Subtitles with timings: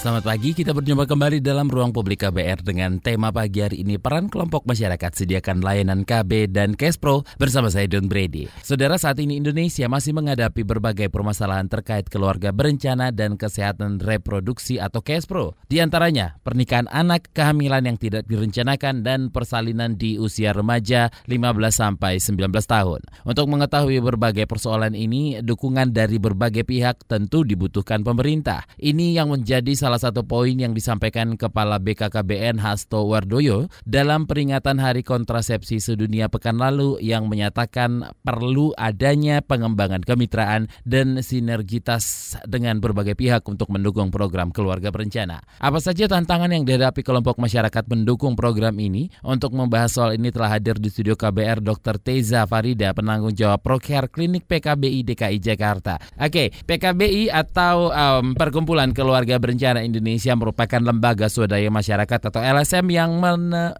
[0.00, 4.32] Selamat pagi, kita berjumpa kembali dalam ruang publik KBR dengan tema pagi hari ini peran
[4.32, 8.48] kelompok masyarakat sediakan layanan KB dan Cashpro bersama saya Don Brady.
[8.64, 15.04] Saudara saat ini Indonesia masih menghadapi berbagai permasalahan terkait keluarga berencana dan kesehatan reproduksi atau
[15.04, 15.52] Cashpro.
[15.68, 21.36] Di antaranya pernikahan anak, kehamilan yang tidak direncanakan dan persalinan di usia remaja 15
[21.76, 23.04] sampai 19 tahun.
[23.28, 28.64] Untuk mengetahui berbagai persoalan ini, dukungan dari berbagai pihak tentu dibutuhkan pemerintah.
[28.80, 34.78] Ini yang menjadi salah salah satu poin yang disampaikan Kepala BKKBN Hasto Wardoyo dalam peringatan
[34.78, 43.18] Hari Kontrasepsi Sedunia pekan lalu yang menyatakan perlu adanya pengembangan kemitraan dan sinergitas dengan berbagai
[43.18, 45.42] pihak untuk mendukung program keluarga berencana.
[45.58, 49.10] Apa saja tantangan yang dihadapi kelompok masyarakat mendukung program ini?
[49.26, 51.98] Untuk membahas soal ini telah hadir di studio KBR Dr.
[51.98, 55.98] Teza Farida, penanggung jawab Procare Klinik PKBI DKI Jakarta.
[56.14, 63.16] Oke, PKBI atau um, Perkumpulan Keluarga Berencana Indonesia merupakan lembaga swadaya masyarakat atau LSM yang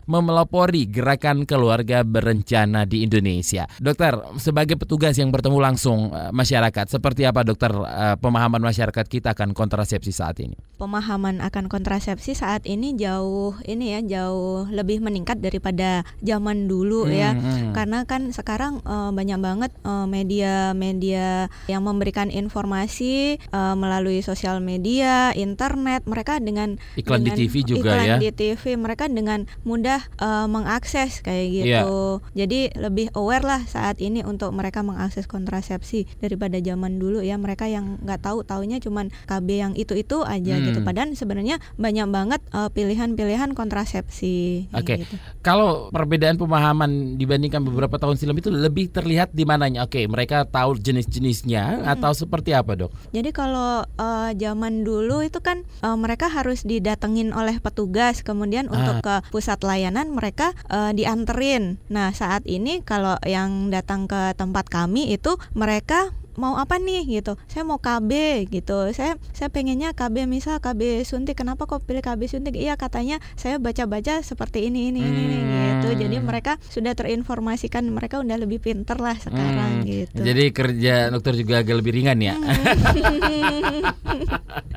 [0.06, 3.68] memelopori gerakan keluarga berencana di Indonesia.
[3.76, 9.34] Dokter, sebagai petugas yang bertemu langsung uh, masyarakat, seperti apa dokter uh, pemahaman masyarakat kita
[9.34, 10.56] akan kontrasepsi saat ini?
[10.80, 17.12] Pemahaman akan kontrasepsi saat ini jauh ini ya jauh lebih meningkat daripada zaman dulu hmm,
[17.12, 17.30] ya.
[17.36, 17.72] Hmm.
[17.76, 19.72] Karena kan sekarang uh, banyak banget
[20.06, 27.55] media-media yang memberikan informasi melalui sosial media, internet internet mereka dengan iklan dengan, di TV
[27.66, 32.38] juga iklan ya di TV mereka dengan mudah uh, mengakses kayak gitu yeah.
[32.38, 37.66] jadi lebih aware lah saat ini untuk mereka mengakses kontrasepsi daripada zaman dulu ya mereka
[37.66, 40.64] yang nggak tahu taunya cuman KB yang itu itu aja hmm.
[40.70, 44.97] gitu padahal sebenarnya banyak banget uh, pilihan-pilihan kontrasepsi oke okay.
[45.02, 45.19] gitu.
[45.42, 50.47] kalau perbedaan pemahaman dibandingkan beberapa tahun silam itu lebih terlihat di mananya oke okay, mereka
[50.47, 51.92] tahu jenis-jenisnya hmm.
[51.98, 57.32] atau seperti apa dok jadi kalau uh, zaman dulu itu kan uh, mereka harus didatengin
[57.32, 58.74] oleh petugas kemudian ah.
[58.76, 64.69] untuk ke pusat layanan mereka uh, dianterin nah saat ini kalau yang datang ke tempat
[64.69, 67.20] kami itu mereka mau apa nih?
[67.20, 67.36] Gitu.
[67.44, 68.10] Saya mau KB
[68.48, 68.88] gitu.
[68.96, 71.36] Saya saya pengennya KB misal KB suntik.
[71.36, 72.56] Kenapa kok pilih KB suntik?
[72.56, 75.60] Iya katanya saya baca-baca seperti ini ini ini, hmm.
[75.60, 75.88] gitu.
[76.00, 77.84] Jadi mereka sudah terinformasikan.
[77.92, 79.86] Mereka udah lebih pinter lah sekarang hmm.
[79.86, 80.22] gitu.
[80.24, 82.34] Jadi kerja dokter juga agak lebih ringan ya?
[82.40, 83.84] Hmm.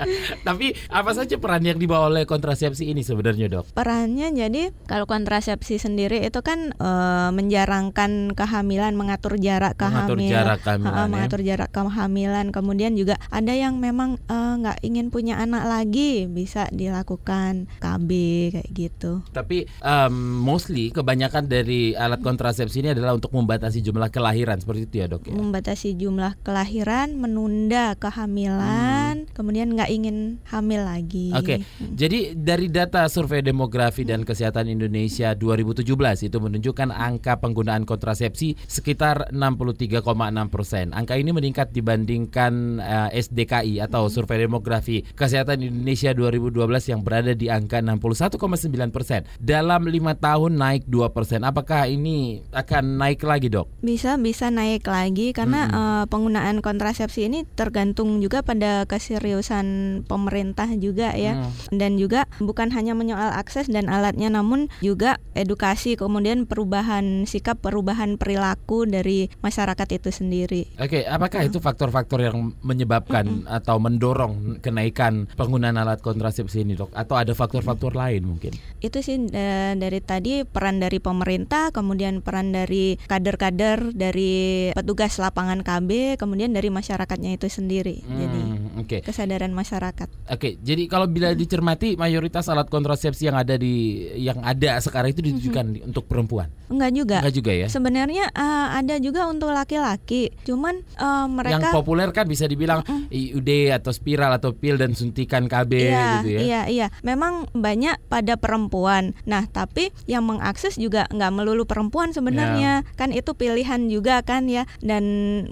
[0.48, 3.72] tapi apa saja peran yang dibawa oleh kontrasepsi ini sebenarnya dok?
[3.78, 6.90] Perannya jadi kalau kontrasepsi sendiri itu kan e,
[7.32, 10.18] menjarangkan kehamilan mengatur jarak kehamilan.
[10.18, 14.86] mengatur jarak kehamilan, mengatur jarak jarak kehamilan kemudian juga ada yang memang eh, nggak uh,
[14.86, 18.10] ingin punya anak lagi bisa dilakukan KB
[18.58, 24.58] kayak gitu tapi um, mostly kebanyakan dari alat kontrasepsi ini adalah untuk membatasi jumlah kelahiran
[24.58, 29.38] seperti itu ya dok ya membatasi jumlah kelahiran menunda kehamilan hmm.
[29.38, 31.58] kemudian nggak ingin hamil lagi oke okay.
[31.62, 31.94] hmm.
[31.94, 35.86] jadi dari data survei demografi dan kesehatan Indonesia 2017
[36.26, 40.02] itu menunjukkan angka penggunaan kontrasepsi sekitar 63,6
[40.50, 44.14] persen angka ini meningkat dibandingkan uh, eh, SDKI atau hmm.
[44.14, 49.26] Survei Demografi Kesehatan Indonesia 2012 yang berada di angka 61,9 persen.
[49.42, 51.42] Dalam lima tahun naik 2 persen.
[51.42, 53.68] Apakah ini akan naik lagi dok?
[53.82, 55.74] Bisa bisa naik lagi karena hmm.
[55.74, 61.74] uh, penggunaan kontrasepsi ini tergantung juga pada keseriusan pemerintah juga ya hmm.
[61.76, 68.20] dan juga bukan hanya menyoal akses dan alatnya namun juga edukasi kemudian perubahan sikap perubahan
[68.20, 70.62] perilaku dari masyarakat itu sendiri.
[70.78, 76.92] Oke, okay, apakah itu faktor-faktor yang menyebabkan atau mendorong kenaikan penggunaan alat kontrasepsi ini dok?
[76.92, 78.52] Atau ada faktor-faktor lain mungkin?
[78.84, 79.46] Itu sih e,
[79.80, 86.68] dari tadi peran dari pemerintah kemudian peran dari kader-kader dari petugas lapangan KB kemudian dari
[86.68, 88.42] masyarakatnya itu sendiri hmm, jadi
[88.80, 89.00] okay.
[89.06, 94.42] kesadaran masyarakat oke okay, jadi kalau bila dicermati mayoritas alat kontrasepsi yang ada di yang
[94.42, 95.90] ada sekarang itu ditujukan mm -hmm.
[95.94, 101.28] untuk perempuan enggak juga enggak juga ya sebenarnya uh, ada juga untuk laki-laki cuman uh,
[101.30, 105.72] mereka yang populer kan bisa dibilang mm, IUD atau spiral atau pil dan suntikan KB
[105.74, 106.40] iya, gitu ya.
[106.42, 106.88] Iya, iya.
[107.06, 109.14] Memang banyak pada perempuan.
[109.30, 112.86] Nah, tapi yang mengakses juga nggak melulu perempuan sebenarnya.
[112.86, 112.98] Yeah.
[112.98, 115.04] Kan itu pilihan juga kan ya dan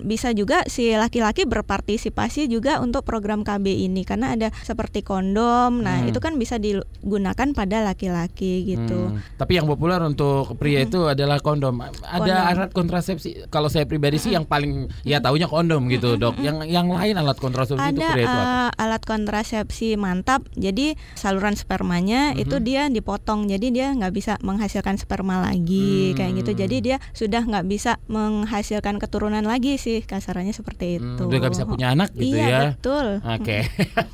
[0.06, 5.44] bisa juga si laki-laki berpartisipasi juga untuk program KB ini karena ada seperti kondom.
[5.78, 6.08] Nah, Hmm.
[6.08, 9.12] itu kan bisa digunakan pada laki-laki gitu.
[9.12, 11.76] Hmm, Tapi yang populer untuk pria itu adalah kondom.
[11.82, 12.48] Ada Kondom.
[12.48, 13.30] alat kontrasepsi.
[13.48, 14.72] Kalau saya pribadi sih yang paling
[15.02, 16.38] ya taunya kondom gitu, Dok.
[16.38, 18.46] Yang yang lain alat kontrasepsi itu Ada pria itu apa?
[18.48, 20.48] eh, alat kontrasepsi mantap.
[20.54, 22.40] Jadi saluran spermanya Mhm.
[22.40, 23.46] itu dia dipotong.
[23.46, 26.52] Jadi dia nggak bisa menghasilkan sperma lagi kayak gitu.
[26.52, 26.60] Hmm.
[26.60, 31.22] Jadi dia sudah nggak bisa menghasilkan keturunan lagi sih kasarannya seperti Hmm, itu.
[31.26, 32.60] udah nggak bisa punya anak gitu iya, ya.
[32.72, 33.01] betul.
[33.22, 33.66] Oke.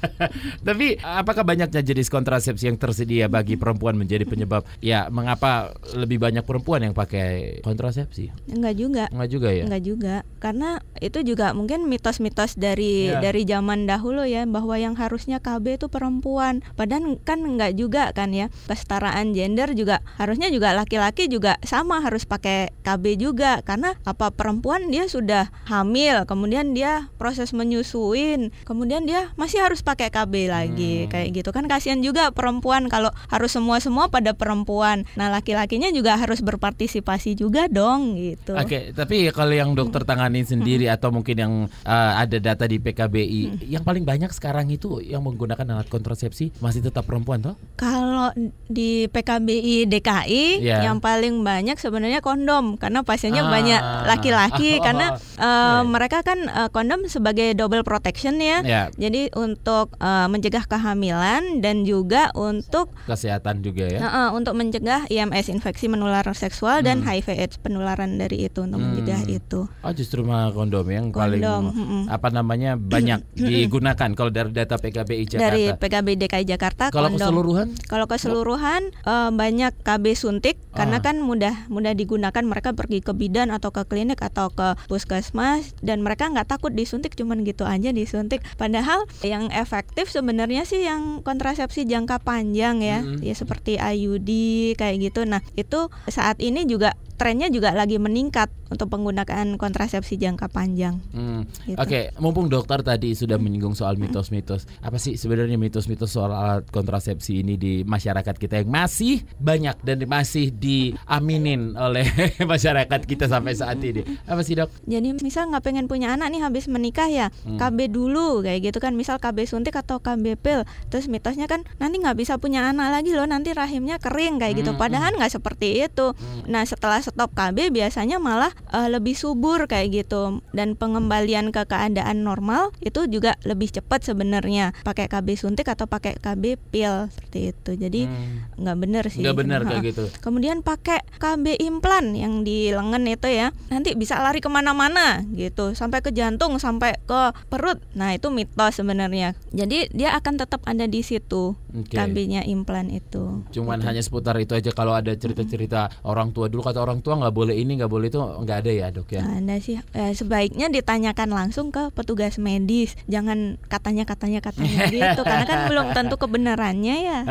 [0.67, 6.43] Tapi apakah banyaknya jenis kontrasepsi yang tersedia bagi perempuan menjadi penyebab ya mengapa lebih banyak
[6.43, 8.31] perempuan yang pakai kontrasepsi?
[8.49, 9.03] Enggak juga.
[9.11, 9.63] Enggak juga ya?
[9.67, 10.69] Enggak juga, karena
[11.03, 13.19] itu juga mungkin mitos-mitos dari Iya.
[13.21, 16.63] dari zaman dahulu ya bahwa yang harusnya KB itu perempuan.
[16.73, 18.47] Padahal kan enggak juga kan ya.
[18.65, 24.89] Kesetaraan gender juga harusnya juga laki-laki juga sama harus pakai KB juga karena apa perempuan
[24.89, 31.09] dia sudah hamil, kemudian dia proses menyusuin, kemudian dia masih harus pakai KB lagi Hmm.
[31.09, 35.07] kayak gitu kan kasihan juga perempuan kalau harus semua-semua pada perempuan.
[35.13, 38.53] Nah, laki-lakinya juga harus berpartisipasi juga dong gitu.
[38.53, 43.65] Oke, tapi kalau yang dokter tangani sendiri atau mungkin yang uh, ada data di PKBI,
[43.65, 47.55] yang paling banyak sekarang itu yang menggunakan alat kontrasepsi masih tetap perempuan toh?
[47.75, 48.29] Kalau
[48.67, 50.83] di PKBI DKI Ya.
[50.83, 53.49] yang paling banyak sebenarnya kondom karena pasiennya Ah.
[53.49, 54.83] banyak laki-laki Oh.
[54.85, 55.85] karena eh, Ya.
[55.85, 58.59] mereka kan eh, kondom sebagai double protection ya.
[58.67, 63.97] Ya, Jadi untuk eh, mencegah kehamilan dan juga untuk kesehatan juga ya.
[63.97, 67.07] eh, eh, untuk mencegah IMS infeksi menular seksual dan Hmm.
[67.09, 68.91] HIV AIDS penularan dari itu untuk Hmm.
[68.91, 69.71] mencegah itu.
[69.77, 72.03] Oh, justru malah kondom yang paling Kondom, mm-mm.
[72.07, 75.47] apa namanya banyak digunakan kalau dari data PKBI Jakarta.
[75.47, 77.23] Dari PKBI DKI Jakarta kalau kondom.
[77.23, 81.03] keseluruhan Kalau keseluruhan eh, banyak KB suntik karena Ah.
[81.03, 86.01] kan mudah mudah digunakan mereka pergi ke bidan atau ke klinik atau ke puskesmas dan
[86.01, 88.41] mereka nggak takut disuntik cuman gitu aja disuntik.
[88.57, 93.21] Padahal yang efektif sebenarnya sih yang kontrasepsi jangka panjang ya, Mm-mm.
[93.21, 94.29] ya seperti IUD
[94.73, 95.23] kayak gitu.
[95.23, 101.01] Nah itu saat ini juga trennya juga lagi meningkat untuk penggunaan kontrasepsi jangka panjang.
[101.09, 101.73] Hmm, Gitu.
[101.73, 107.41] Oke, mumpung dokter tadi sudah menyinggung soal mitos-mitos, apa sih sebenarnya mitos-mitos soal alat kontrasepsi
[107.41, 112.05] ini di masyarakat kita yang masih banyak dan masih diaminin oleh
[112.43, 114.03] masyarakat kita sampai saat ini?
[114.25, 114.69] Apa sih dok?
[114.83, 117.55] Jadi misal nggak pengen punya anak nih habis menikah ya Hmm.
[117.55, 118.95] KB dulu kayak gitu kan.
[118.95, 123.11] Misal KB suntik atau KB pil terus mitosnya kan nanti nggak bisa punya anak lagi
[123.11, 124.71] loh nanti rahimnya kering kayak gitu.
[124.71, 126.15] Hmm, padahal nggak seperti itu.
[126.45, 130.39] Nah setelah stop KB biasanya malah eh, lebih subur kayak gitu.
[130.49, 134.71] Dan pengembalian ke keadaan normal itu juga lebih cepat sebenarnya.
[134.81, 137.71] Pakai KB suntik atau pakai KB pil seperti itu.
[137.75, 139.19] Jadi Hmm, nggak bener sih.
[139.19, 139.69] Nggak benar Ha-ha.
[139.69, 140.03] kayak gitu.
[140.21, 145.73] Kemudian pakai KB implan yang di lengan itu ya, nanti bisa lari ke mana-mana gitu,
[145.73, 147.81] sampai ke jantung, sampai ke perut.
[147.93, 149.33] Nah itu mitos sebenarnya.
[149.49, 151.97] Jadi dia akan tetap ada di situ Oke.
[151.97, 153.41] KB-nya implan itu.
[153.49, 153.87] Cuman Gitu.
[153.89, 157.55] hanya seputar itu aja kalau ada cerita-cerita orang tua dulu kata orang tua nggak boleh
[157.57, 159.21] ini nggak boleh itu nggak ada ya dok ya.
[159.25, 165.21] Nah, ada sih eh, sebaiknya ditanyakan langsung ke petugas medis, jangan katanya katanya katanya gitu,
[165.23, 167.19] karena kan belum tentu kebenarannya ya.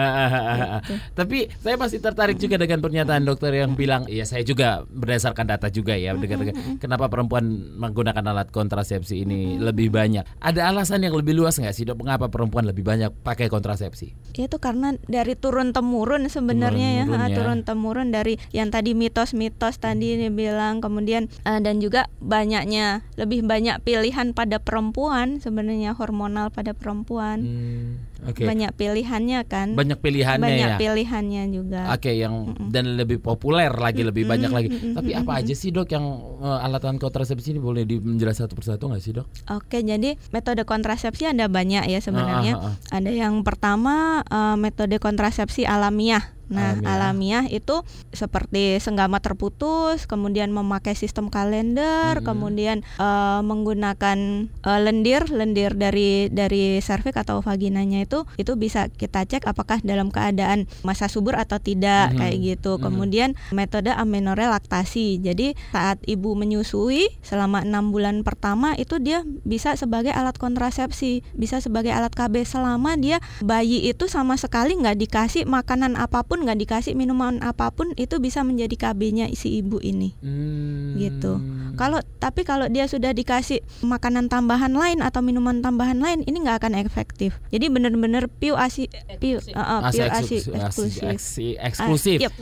[0.57, 0.95] Gitu.
[1.13, 5.69] Tapi saya masih tertarik juga dengan pernyataan dokter yang bilang, ya saya juga berdasarkan data
[5.69, 7.45] juga ya, dengar kenapa perempuan
[7.77, 10.25] menggunakan alat kontrasepsi ini lebih banyak.
[10.41, 12.03] Ada alasan yang lebih luas nggak sih dok?
[12.03, 14.37] Mengapa perempuan lebih banyak pakai kontrasepsi?
[14.39, 17.37] Ya itu karena dari turun temurun sebenarnya ya, ha, ya.
[17.37, 23.83] turun temurun dari yang tadi mitos-mitos tadi dibilang kemudian eh, dan juga banyaknya lebih banyak
[23.83, 27.39] pilihan pada perempuan sebenarnya hormonal pada perempuan.
[27.43, 27.91] Hmm,
[28.25, 28.49] Oke.
[28.49, 29.77] Banyak pilihannya kan.
[29.77, 30.79] Banyak pilihannya Banyak ya.
[30.81, 31.83] pilihannya juga.
[31.93, 34.69] Oke, yang dan lebih populer lagi, lebih banyak lagi.
[34.73, 36.07] mm, mm, Tapi mm, apa mm, aja sih dok yang
[36.41, 39.27] uh, alatan kontrasepsi ini boleh dimenjelaskan satu persatu nggak sih dok?
[39.53, 42.53] Oke, jadi metode kontrasepsi ada banyak ya sebenarnya.
[42.57, 42.97] Ah, ah, ah.
[43.01, 46.36] Ada yang pertama eh, metode kontrasepsi alamiah.
[46.47, 46.95] Nah, Alamiah.
[46.95, 47.45] alamiah.
[47.49, 52.27] itu seperti senggama terputus, kemudian memakai sistem kalender, Mm-mm.
[52.27, 59.25] kemudian eh, menggunakan eh, lendir, lendir dari dari serviks atau vaginanya itu itu bisa kita
[59.25, 62.19] cek apakah dalam keadaan masa subur atau tidak Mhm.
[62.19, 62.73] kayak gitu.
[62.77, 62.83] Mhm.
[62.83, 65.19] Kemudian metode amenorrhea laktasi.
[65.19, 71.59] Jadi saat ibu menyusui selama enam bulan pertama itu dia bisa sebagai alat kontrasepsi, bisa
[71.59, 76.43] sebagai alat KB selama dia bayi itu sama sekali nggak dikasih makanan apa pun apa
[76.43, 80.13] pun nggak dikasih minuman apa pun itu bisa menjadi KB-nya si ibu ini.
[80.21, 80.99] Hmm.
[81.01, 81.41] Gitu.
[81.81, 86.61] Kalau tapi kalau dia sudah dikasih makanan tambahan lain atau minuman tambahan lain ini nggak
[86.61, 87.41] akan efektif.
[87.49, 90.53] Jadi benar-benar pure asi pure, uh, uh, Asi pure eksklusif.
[90.53, 91.03] asi eksklusif.
[91.07, 92.19] Asi- eksklusif.
[92.19, 92.33] Ah, yep.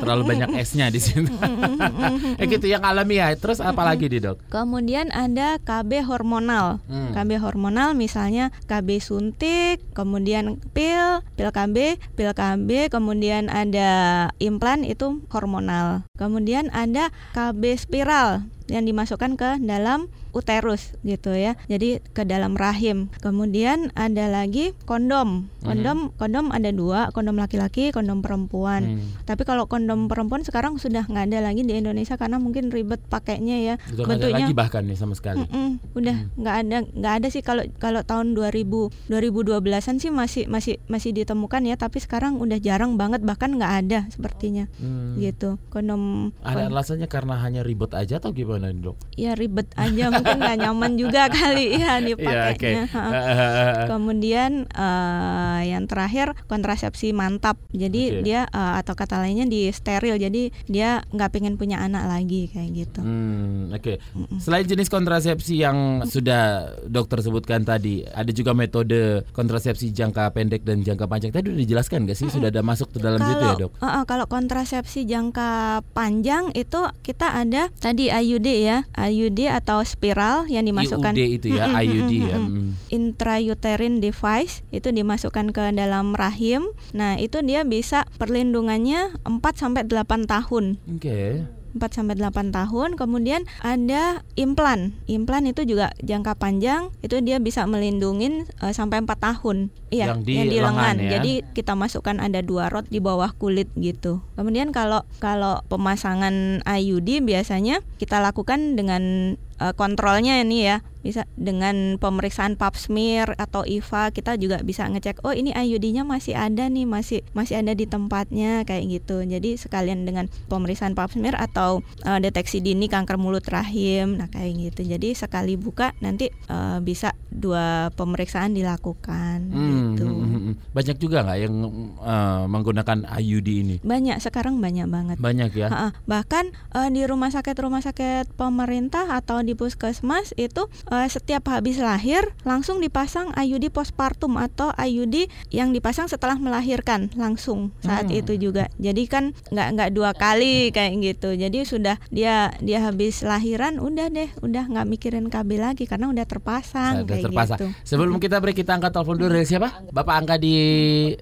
[0.00, 1.30] Terlalu banyak S-nya di sini.
[2.40, 3.34] eh gitu yang alamiah.
[3.36, 4.40] Terus apa lagi di dok?
[4.48, 6.80] Kemudian ada KB hormonal.
[6.88, 7.12] Hmm.
[7.12, 13.90] KB hormonal misalnya KB suntik, kemudian pil, pil KB, pil KB, kemudian ada
[14.38, 16.06] implan itu hormonal.
[16.16, 21.54] Kemudian ada KB spiral yang dimasukkan ke dalam uterus gitu ya.
[21.64, 23.08] Jadi ke dalam rahim.
[23.18, 25.46] Kemudian ada lagi kondom.
[25.62, 28.98] Kondom kondom ada dua, kondom laki-laki, kondom perempuan.
[28.98, 29.06] Hmm.
[29.24, 33.56] Tapi kalau kondom perempuan sekarang sudah nggak ada lagi di Indonesia karena mungkin ribet pakainya
[33.62, 33.74] ya.
[33.88, 35.46] Udah nggak ada lagi bahkan nih sama sekali.
[35.94, 41.10] Udah nggak ada nggak ada sih kalau kalau tahun 2000 2012-an sih masih masih masih
[41.12, 45.14] ditemukan ya tapi sekarang udah jarang banget bahkan nggak ada sepertinya Hmm.
[45.16, 48.98] gitu kondom Ada alasannya karena hanya ribet aja atau gimana dok?
[49.14, 53.86] ya ribet aja mungkin nggak nyaman juga kali ya dipakainya Ha.
[53.86, 58.22] kemudian eh, yang terakhir kontrasepsi mantap jadi Oke.
[58.22, 62.70] dia eh, atau kata lainnya di steril jadi dia nggak pengen punya anak lagi kayak
[62.72, 64.00] gitu Hmm, oke.
[64.38, 70.80] Selain jenis kontrasepsi yang sudah dokter sebutkan tadi, ada juga metode kontrasepsi jangka pendek dan
[70.80, 71.28] jangka panjang.
[71.28, 72.30] Tadi udah dijelaskan nggak sih?
[72.30, 73.72] Sudah ada masuk ke dalam situ ya, Kalau dok?
[73.76, 75.50] uh, uh, kalau kontrasepsi jangka
[75.92, 81.66] panjang itu kita ada tadi IUD ya, IUD atau spiral yang dimasukkan IUD itu ya,
[81.66, 82.38] Mm-mm, IUD ya.
[82.38, 82.70] Mm.
[82.94, 86.70] intrauterine device itu dimasukkan ke dalam rahim.
[86.94, 90.78] Nah, itu dia bisa perlindungannya 4 sampai 8 tahun.
[90.86, 91.42] Oke.
[91.74, 92.94] 4 sampai 8 tahun.
[92.94, 94.94] Kemudian ada implan.
[95.10, 99.74] Implan itu juga jangka panjang, itu dia bisa melindungi eh, sampai 4 tahun.
[99.90, 100.96] Iya, Yang di yang di lengan lengan.
[101.02, 101.10] ya?
[101.18, 104.22] Jadi kita masukkan ada dua rod di bawah kulit gitu.
[104.38, 112.00] Kemudian kalau kalau pemasangan IUD biasanya kita lakukan dengan eh, kontrolnya ini ya bisa dengan
[112.00, 116.88] pemeriksaan pap smear atau IVA kita juga bisa ngecek oh ini IUD-nya masih ada nih
[116.88, 122.18] masih masih ada di tempatnya kayak gitu jadi sekalian dengan pemeriksaan pap smear atau eh,
[122.24, 127.92] deteksi dini kanker mulut rahim nah kayak gitu jadi sekali buka nanti eh, bisa dua
[127.92, 130.54] pemeriksaan dilakukan Hmm, gitu hmm, hmm, hmm.
[130.72, 131.54] Banyak juga nggak yang
[132.00, 133.76] eh, menggunakan IUD ini?
[133.84, 135.92] banyak sekarang banyak banget Banyak ya.
[136.06, 136.44] Bahkan
[136.78, 142.22] eh, di rumah sakit rumah sakit pemerintah atau di puskesmas itu eh, setiap habis lahir
[142.42, 148.16] langsung dipasang IUD postpartum atau IUD yang dipasang setelah melahirkan langsung saat Hmm.
[148.16, 148.68] itu juga.
[148.76, 151.32] Jadi kan nggak nggak dua kali kayak gitu.
[151.32, 156.24] Jadi sudah dia dia habis lahiran udah deh udah nggak mikirin KB lagi karena udah
[156.24, 157.58] terpasang Sudah kayak terpasang.
[157.58, 157.66] gitu.
[157.84, 159.82] Sebelum kita break kita angkat telepon dulu dari siapa?
[159.88, 160.56] Bapak Angga di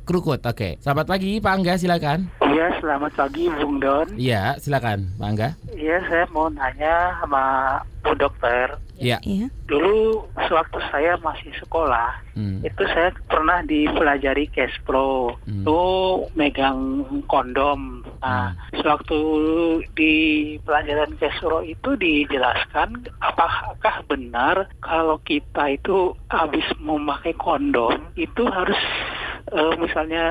[0.02, 0.42] Krukut.
[0.42, 0.76] Oke.
[0.78, 2.41] Selamat pagi Pak Angga silakan.
[2.52, 4.08] Iya, selamat pagi Bung Don.
[4.12, 5.48] Iya, silakan Pak Angga.
[5.72, 7.44] Iya, saya mau nanya sama
[8.04, 8.76] Bu Dokter.
[9.00, 9.16] Iya.
[9.24, 9.48] Iya.
[9.66, 12.60] Dulu sewaktu saya masih sekolah, Hmm.
[12.60, 15.34] itu saya pernah dipelajari Kespro.
[15.48, 15.64] Hmm.
[15.64, 15.80] Itu
[16.36, 18.04] megang kondom.
[18.20, 19.18] Nah, sewaktu
[19.96, 20.14] di
[20.62, 28.78] pelajaran Kespro itu dijelaskan apakah benar kalau kita itu habis memakai kondom itu harus
[29.52, 30.24] eh, misalnya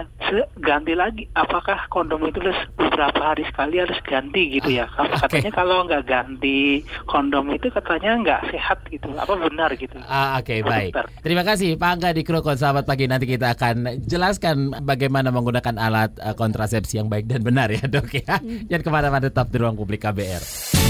[0.57, 5.21] ganti lagi apakah kondom itu harus beberapa hari sekali harus ganti gitu ya Ah, oke.
[5.21, 6.59] katanya kalau nggak ganti
[7.05, 10.91] kondom itu katanya nggak sehat gitu apa benar gitu Ah, Oke baik.
[10.91, 11.05] Dokter.
[11.21, 12.57] Terima kasih Pak Angga di Krukut.
[12.57, 13.05] Selamat pagi.
[13.05, 18.09] Nanti kita akan jelaskan bagaimana menggunakan alat eh, kontrasepsi yang baik dan benar ya dok
[18.11, 18.39] ya.
[18.67, 20.80] Jangan ke mana-mana tetap di ruang publik KBR.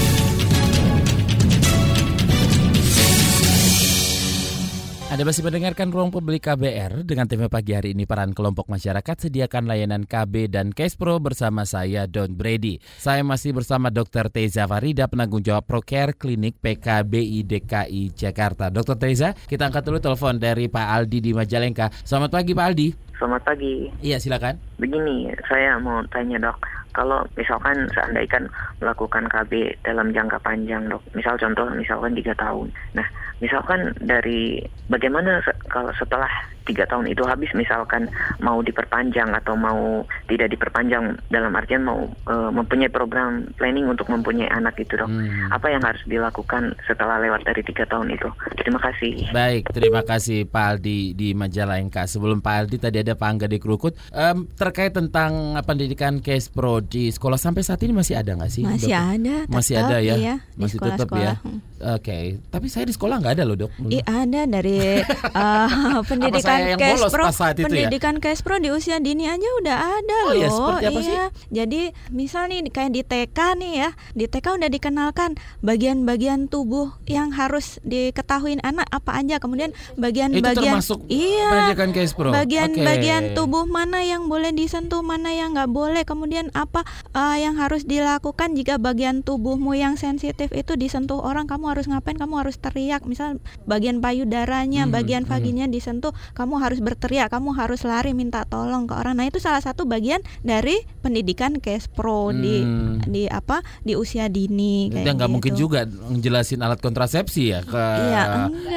[5.12, 9.68] Anda masih mendengarkan Ruang Publik KBR dengan tema pagi hari ini peran kelompok masyarakat sediakan
[9.68, 12.80] layanan KB dan Case Pro bersama saya Don Brady.
[12.96, 14.32] Saya masih bersama Dr.
[14.32, 18.72] Teza Farida penanggung jawab Procare Klinik PKBI DKI Jakarta.
[18.72, 18.96] Dr.
[18.96, 21.92] Teza, kita angkat dulu telepon dari Pak Aldi di Majalengka.
[22.08, 22.88] Selamat pagi Pak Aldi.
[23.20, 23.92] Selamat pagi.
[24.00, 24.56] Iya silakan.
[24.80, 26.56] Begini, saya mau tanya dok,
[26.92, 28.48] kalau misalkan seandainya
[28.80, 32.68] melakukan KB dalam jangka panjang dok, misal contoh misalkan tiga tahun.
[32.92, 33.06] Nah,
[33.40, 34.60] misalkan dari
[34.92, 36.28] bagaimana se- kalau setelah
[36.62, 38.06] tiga tahun itu habis, misalkan
[38.38, 44.46] mau diperpanjang atau mau tidak diperpanjang dalam artian mau eh, mempunyai program planning untuk mempunyai
[44.52, 45.10] anak itu dok.
[45.10, 45.50] Hmm.
[45.50, 48.28] Apa yang harus dilakukan setelah lewat dari tiga tahun itu?
[48.62, 49.32] Terima kasih.
[49.34, 52.06] Baik, terima kasih Pak Aldi di Majalengka.
[52.06, 53.98] Sebelum Pak Aldi tadi ada Pak Angga di Krukut.
[54.14, 58.62] Em, terkait tentang pendidikan Case Pro di sekolah sampai saat ini masih ada nggak sih?
[58.62, 59.12] Masih dok?
[59.12, 60.14] ada, Masih tetap, ada ya?
[60.14, 61.34] iya, masih tetap ya.
[61.34, 61.36] sekolah-sekolah.
[61.42, 61.60] Hmm.
[61.82, 63.70] Oke, tapi saya di sekolah nggak ada loh dok.
[63.88, 65.02] Ih ada dari
[65.34, 67.66] Apa pendidikan Kespro, ya.
[67.66, 70.38] pendidikan Kespro di usia dini aja udah ada Oh loh.
[70.38, 71.10] iya, seperti apa sih?
[71.10, 71.26] iya.
[71.52, 77.30] Jadi misal nih kayak di TK nih ya, di TK udah dikenalkan bagian-bagian tubuh yang
[77.30, 79.36] harus diketahui anak apa aja.
[79.38, 82.30] Kemudian bagian-bagian iya pendidikan Kespro.
[82.30, 83.34] bagian-bagian Oke.
[83.34, 86.02] tubuh mana yang boleh disentuh, mana yang nggak boleh.
[86.04, 91.76] Kemudian apa uh, yang harus dilakukan jika bagian tubuhmu yang sensitif itu disentuh orang, kamu
[91.76, 92.16] harus ngapain?
[92.16, 93.04] Kamu harus teriak.
[93.04, 93.36] Misal
[93.68, 95.30] bagian payudaranya, Hmm, bagian hmm.
[95.30, 99.20] vaginya disentuh, kamu harus berteriak, kamu harus lari minta tolong ke orang.
[99.20, 103.02] Nah itu salah satu bagian dari pendidikan Kespro di Hmm.
[103.04, 104.88] di apa di usia dini.
[104.88, 105.68] Kayak nggak mungkin gitu.
[105.68, 108.22] juga ngejelasin alat kontrasepsi ya ke Iya.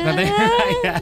[0.04, 0.34] Katanya,
[0.86, 0.96] ya.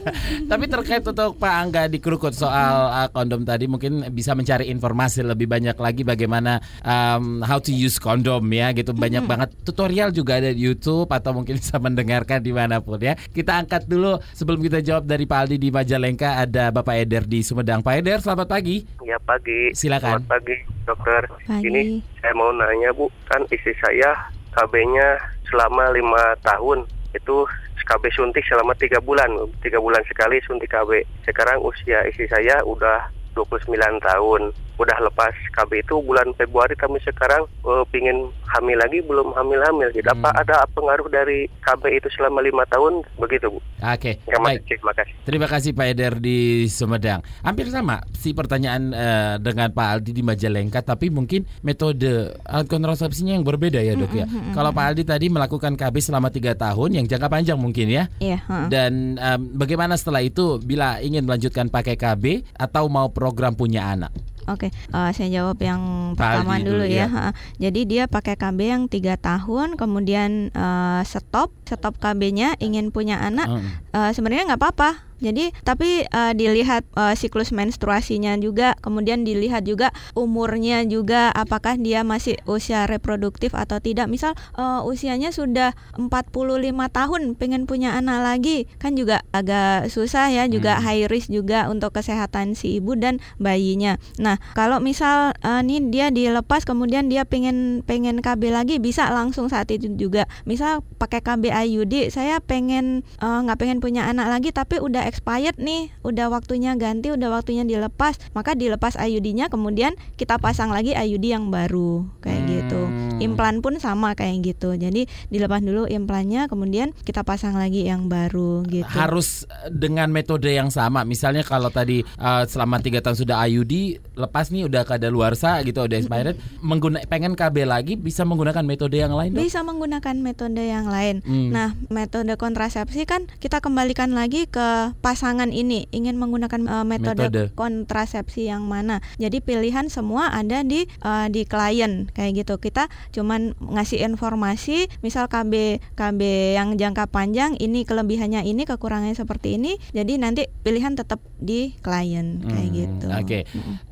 [0.44, 5.24] Tapi terkait untuk Pak Angga di Krukut soal uh, kondom tadi mungkin bisa mencari informasi
[5.24, 10.38] lebih banyak lagi bagaimana um, how to use kondom ya gitu banyak banget tutorial juga
[10.38, 13.16] ada di YouTube atau mungkin bisa mendengarkan di mana pun ya.
[13.16, 17.40] Kita angkat dulu sebelum kita jawab dari Pak Aldi di Majalengka ada Bapak Eder di
[17.40, 17.80] Sumedang.
[17.80, 18.84] Pak Eder selamat pagi.
[19.02, 19.72] Ya pagi.
[19.74, 20.22] Silakan.
[20.22, 21.22] Selamat pagi dokter.
[21.48, 21.64] Pagi.
[21.66, 21.82] Ini
[22.20, 25.18] saya mau nanya bu, kan istri saya KB-nya
[25.50, 26.86] selama lima tahun
[27.16, 27.46] itu
[27.84, 29.28] KB suntik selama tiga bulan,
[29.60, 31.04] tiga bulan sekali suntik KB.
[31.28, 34.42] Sekarang usia istri saya udah 29 tahun,
[34.74, 39.90] udah lepas KB itu bulan Februari kami sekarang eh, pingin hamil lagi belum hamil-hamil.
[39.92, 40.40] Jadi apa Hmm.
[40.40, 43.58] ada pengaruh dari KB itu selama lima tahun begitu bu?
[43.84, 44.64] Oke, Terima baik.
[44.64, 45.14] kasih, terima kasih.
[45.24, 47.20] Terima kasih Pak Eder di Sumedang.
[47.40, 53.34] Hampir sama si pertanyaan eh, dengan Pak Aldi di Majalengka, tapi mungkin metode alat kontrasepsinya
[53.34, 54.24] yang berbeda ya dok ya.
[54.52, 58.04] Kalau Pak Aldi tadi melakukan KB selama tiga tahun, yang jangka panjang mungkin ya.
[58.18, 58.38] Iya.
[58.40, 58.66] heeh.
[58.68, 64.14] Dan em, bagaimana setelah itu bila ingin melanjutkan pakai KB atau mau program punya anak?
[64.44, 67.06] Oke, eh, saya jawab yang pertama dulu dulu, ya.
[67.06, 67.30] ya.
[67.68, 73.48] Jadi dia pakai KB yang tiga tahun, kemudian eh, stop, stop KB-nya, ingin punya anak.
[73.48, 73.68] Hmm.
[73.94, 74.90] eh, Sebenarnya nggak apa-apa.
[75.24, 82.04] Jadi tapi eh, dilihat eh, siklus menstruasinya juga, kemudian dilihat juga umurnya juga, apakah dia
[82.04, 84.12] masih usia reproduktif atau tidak.
[84.12, 90.44] Misal eh, usianya sudah 45 tahun, pengen punya anak lagi, kan juga agak susah ya,
[90.44, 90.84] juga Hmm.
[90.84, 93.96] high risk juga untuk kesehatan si ibu dan bayinya.
[94.20, 99.48] Nah, kalau misal eh, nih dia dilepas kemudian dia pengen pengen KB lagi bisa langsung
[99.48, 100.28] saat itu juga.
[100.44, 105.94] Misal pakai KB IUD, saya pengen nggak pengen punya anak lagi tapi udah expired nih,
[106.02, 111.54] udah waktunya ganti, udah waktunya dilepas, maka dilepas IUD-nya kemudian kita pasang lagi IUD yang
[111.54, 112.50] baru kayak Hmm.
[112.50, 112.82] gitu.
[113.22, 114.74] Implan pun sama kayak gitu.
[114.74, 118.88] Jadi dilepas dulu implannya kemudian kita pasang lagi yang baru gitu.
[118.90, 121.06] Harus eh, dengan metode yang sama.
[121.06, 125.98] Misalnya kalau tadi eh, selama tiga tahun sudah IUD, lepas nih udah kadaluarsa gitu, udah
[125.98, 129.42] expired, mengguna pengen KB lagi bisa menggunakan metode yang lain dok?
[129.46, 131.22] Bisa menggunakan metode yang lain.
[131.22, 131.50] Hmm.
[131.54, 137.42] Nah, metode kontrasepsi kan kita kembalikan lagi ke pasangan ini ingin menggunakan eh, metode, Metode.
[137.54, 138.98] kontrasepsi yang mana.
[139.22, 142.58] Jadi pilihan semua ada di eh, di klien kayak gitu.
[142.58, 145.52] Kita cuman ngasih informasi, misal KB
[145.92, 146.20] KB
[146.54, 149.76] yang jangka panjang ini kelebihannya ini, kekurangannya seperti ini.
[149.90, 153.06] Jadi nanti pilihan tetap di klien kayak Hmm, gitu.
[153.10, 153.38] Oke,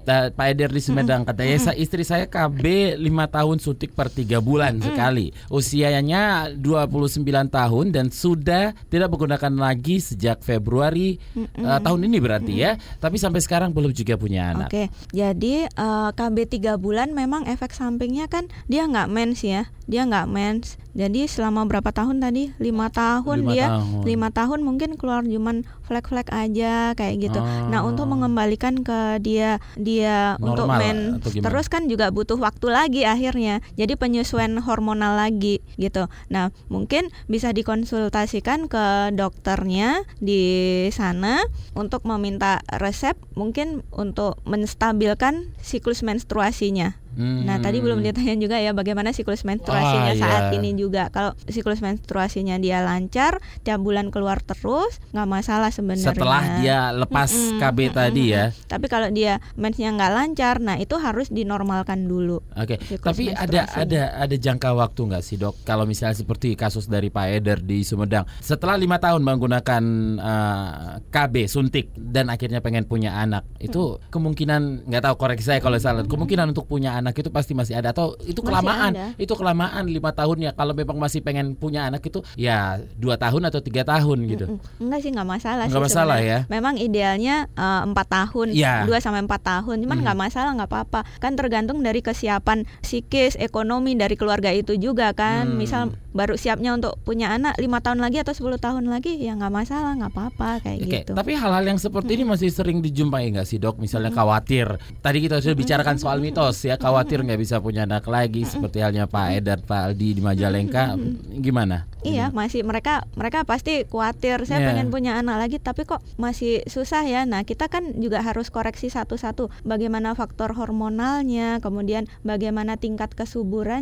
[0.02, 2.62] Ta- Pak Eder di Sumedang katanya "Sa- istri saya KB
[2.96, 5.30] 5 tahun suntik per 3 bulan sekali.
[5.48, 12.70] Usianya 29 tahun dan sudah tidak menggunakan lagi sejak Februari eh, tahun ini berarti ya.
[12.98, 14.68] Tapi sampai sekarang belum juga punya anak.
[14.68, 20.04] Oke, jadi eh, KB 3 bulan memang efek sampingnya kan dia nggak mens ya, dia
[20.04, 20.76] nggak mens.
[20.92, 22.52] Jadi selama berapa tahun tadi?
[22.60, 24.02] Lima tahun Lima dia, tahun.
[24.04, 27.40] lima tahun mungkin keluar cuman flek-flek aja kayak gitu.
[27.40, 27.88] Nah Oh.
[27.88, 31.44] untuk mengembalikan ke dia dia untuk Normal men atau gimana?
[31.48, 33.64] terus kan juga butuh waktu lagi akhirnya.
[33.74, 36.06] Jadi penyesuaian hormonal lagi gitu.
[36.28, 40.42] Nah mungkin bisa dikonsultasikan ke dokternya di
[40.88, 41.40] sana
[41.72, 47.00] untuk meminta resep mungkin untuk menstabilkan siklus menstruasinya.
[47.12, 48.08] Nah tadi belum Hmm.
[48.08, 50.56] ditanya juga ya bagaimana siklus menstruasinya Ah, saat iya.
[50.56, 50.81] ini juga.
[50.90, 56.10] Kalau siklus menstruasinya dia lancar, tiap bulan keluar terus, nggak masalah sebenarnya.
[56.10, 58.44] Setelah dia lepas Mm-mm, KB mm-mm, tadi ya.
[58.66, 62.42] Tapi kalau dia mensnya nggak lancar, nah itu harus dinormalkan dulu.
[62.58, 65.62] Oke, Siklus tapi ada ada ada jangka waktu nggak sih dok?
[65.62, 69.82] Kalau misalnya seperti kasus dari Pak Eder di Sumedang, setelah lima tahun menggunakan
[70.18, 70.70] eh,
[71.06, 76.02] KB suntik dan akhirnya pengen punya anak, itu kemungkinan nggak tahu koreksi saya kalau salah,
[76.02, 79.06] kemungkinan untuk punya anak anak itu pasti masih ada atau itu Masih kelamaan ada.
[79.20, 83.48] itu kelamaan lima tahun ya kalau memang masih pengen punya anak itu ya dua tahun
[83.48, 84.44] atau tiga tahun gitu.
[84.80, 86.38] Enggak sih nggak masalah Nggak masalah sebenarnya.
[86.44, 86.50] ya?
[86.50, 88.84] Memang idealnya eh, empat tahun, Iya.
[88.84, 89.76] 2 sampai empat tahun.
[89.84, 91.00] Cuman nggak masalah nggak apa-apa.
[91.18, 95.48] Kan tergantung dari kesiapan psikis, ekonomi dari keluarga itu juga kan.
[95.48, 95.58] Hmm.
[95.58, 95.82] Misal
[96.12, 99.96] baru siapnya untuk punya anak lima tahun lagi atau 10 tahun lagi ya nggak masalah
[99.96, 101.12] nggak apa-apa kayak Oke, gitu.
[101.16, 103.80] tapi hal-hal yang seperti ini masih sering dijumpai nggak sih dok?
[103.80, 104.68] Misalnya khawatir.
[105.00, 109.08] Tadi kita sudah bicarakan soal mitos ya, khawatir nggak bisa punya anak lagi, seperti halnya
[109.08, 110.20] Pak Eder, Pak Aldi di
[110.66, 111.40] Majalengka.
[111.42, 111.86] Gimana?
[112.04, 114.68] Iya, masih mereka mereka pasti khawatir saya Iya.
[114.68, 117.22] pengen punya anak lagi tapi kok masih susah ya.
[117.22, 123.72] Nah, kita kan juga harus koreksi satu-satu bagaimana faktor hormonalnya, kemudian bagaimana tingkat kesuburannya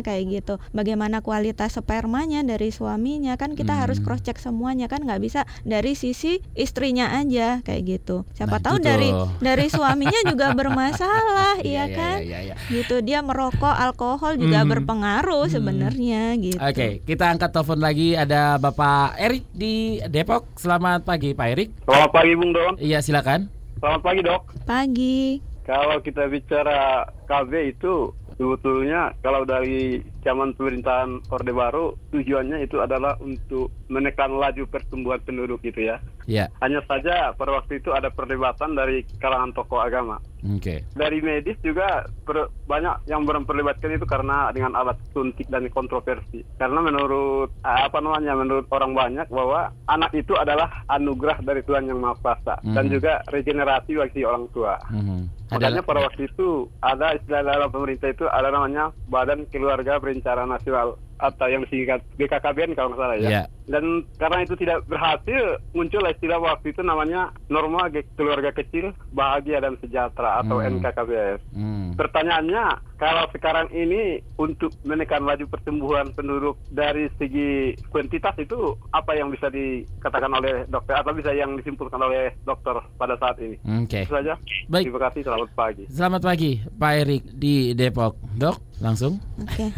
[0.00, 0.54] kayak gitu.
[0.70, 4.06] Bagaimana kualitas spermanya dari suaminya kan kita harus Hmm.
[4.06, 8.28] cross check semuanya kan nggak bisa dari sisi istrinya aja kayak gitu.
[8.32, 9.08] Siapa Nah, tahu itu dari
[9.40, 12.18] dari suaminya juga bermasalah, iya iya, kan?
[12.20, 12.54] iya, iya.
[12.68, 14.70] Gitu dia merokok, alkohol juga Hmm.
[14.70, 16.58] berpengaruh sebenarnya gitu.
[16.58, 20.50] Oke, kita angkat telepon lagi ada Bapak Erik di Depok.
[20.58, 21.70] Selamat pagi Pak Erik.
[21.86, 22.74] Selamat pagi Bung Don.
[22.74, 23.46] Iya silakan.
[23.78, 24.42] Selamat pagi dok.
[24.66, 25.38] Pagi.
[25.62, 33.18] Kalau kita bicara KB itu sebetulnya kalau dari zaman pemerintahan Orde Baru tujuannya itu adalah
[33.18, 35.98] untuk menekan laju pertumbuhan penduduk gitu ya.
[36.24, 40.22] Ya, Hanya saja pada waktu itu ada perdebatan dari kalangan tokoh agama.
[40.42, 40.82] oke.
[40.92, 46.42] Dari medis juga per- banyak yang memperlibatkan itu karena dengan alat suntik dan kontroversi.
[46.56, 51.98] Karena menurut apa namanya menurut orang banyak bahwa anak itu adalah anugerah dari Tuhan yang
[51.98, 52.92] Maha Kuasa dan Mhm.
[52.92, 54.78] juga regenerasi bagi orang tua.
[54.88, 55.26] Mhm.
[55.52, 56.48] Makanya pada waktu itu
[56.80, 62.74] ada istilah dalam pemerintah itu ada namanya Badan Keluarga Berencana Nasional atau yang disingkat BKKBN
[62.74, 63.28] kalau nggak salah ya.
[63.30, 63.42] Iya.
[63.64, 63.84] Dan
[64.18, 70.42] karena itu tidak berhasil muncul istilah waktu itu namanya norma keluarga kecil bahagia dan sejahtera
[70.42, 70.76] atau Hmm.
[70.76, 71.40] NKKBS.
[71.54, 71.94] Hmm.
[71.94, 72.64] Pertanyaannya,
[73.02, 79.50] kalau sekarang ini untuk menekan laju pertumbuhan penduduk dari segi kuantitas itu apa yang bisa
[79.50, 83.58] dikatakan oleh dokter atau bisa yang disimpulkan oleh dokter pada saat ini?
[83.82, 84.06] Oke.
[84.06, 84.38] Itu saja.
[84.70, 84.86] Baik.
[84.86, 85.20] Terima kasih.
[85.26, 85.84] Selamat pagi.
[85.90, 88.14] Selamat pagi Pak Erik di Depok.
[88.38, 89.18] Dok, langsung.
[89.42, 89.74] Oke.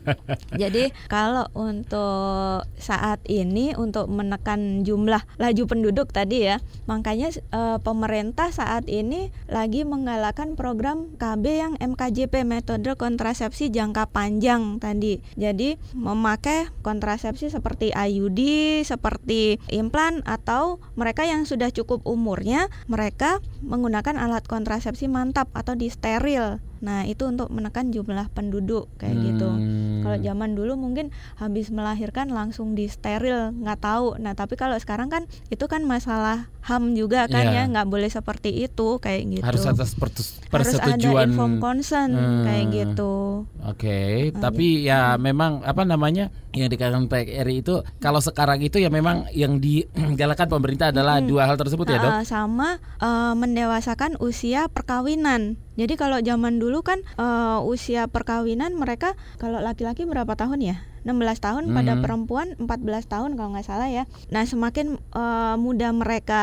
[0.60, 8.52] Jadi kalau untuk saat ini untuk menekan jumlah laju penduduk tadi ya, makanya eh, pemerintah
[8.52, 15.22] saat ini lagi menggalakkan program KB yang MKJP metode kontrasepsi jangka panjang tadi.
[15.38, 18.42] Jadi memakai kontrasepsi seperti IUD,
[18.82, 25.86] seperti implan atau mereka yang sudah cukup umurnya, mereka menggunakan alat kontrasepsi mantap atau di
[25.86, 26.58] steril.
[26.82, 29.48] Nah, itu untuk menekan jumlah penduduk kayak gitu.
[29.48, 30.02] Hmm.
[30.04, 34.18] Kalau zaman dulu mungkin habis melahirkan langsung di steril, nggak tahu.
[34.20, 37.62] Nah, tapi kalau sekarang kan itu kan masalah HAM juga kan Iya.
[37.62, 39.44] ya, nggak boleh seperti itu kayak gitu.
[39.44, 41.30] Harus atas pertus- Harus ada persetujuan.
[41.30, 42.10] informed consent
[42.42, 42.74] kayak Hmm.
[42.74, 43.14] gitu.
[43.62, 43.98] Oke,
[44.34, 49.58] tapi ya memang apa namanya yang dikatakan PRI itu kalau sekarang itu ya memang yang
[49.58, 52.12] digalakan pemerintah adalah dua hal tersebut ya dok.
[52.12, 55.54] Uh, sama uh, mendewasakan usia perkawinan.
[55.76, 60.76] Jadi kalau zaman dulu kan uh, usia perkawinan mereka kalau laki-laki berapa tahun ya?
[61.06, 62.02] 16 tahun pada Mhm.
[62.02, 64.04] perempuan 14 tahun kalau nggak salah ya.
[64.28, 66.42] Nah, semakin uh, muda mereka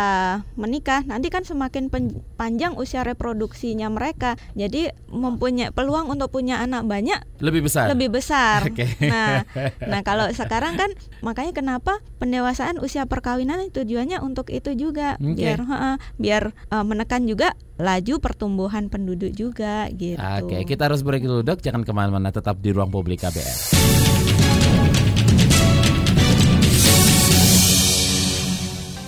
[0.55, 4.39] menikah, nanti kan semakin pen- panjang usia reproduksinya mereka.
[4.55, 7.91] Jadi mempunyai peluang untuk punya anak banyak Lebih besar.
[7.91, 8.63] lebih besar.
[8.71, 8.87] Oke.
[9.03, 9.43] Nah,
[9.83, 15.43] nah kalau sekarang kan makanya kenapa pendewasaan usia perkawinan tujuannya untuk itu juga Oke.
[15.43, 20.21] biar ha-ha, biar uh, menekan juga laju pertumbuhan penduduk juga gitu.
[20.21, 21.59] Oke, kita harus break dulu dok.
[21.59, 23.72] Jangan ke mana-mana, tetap di ruang publik KBR.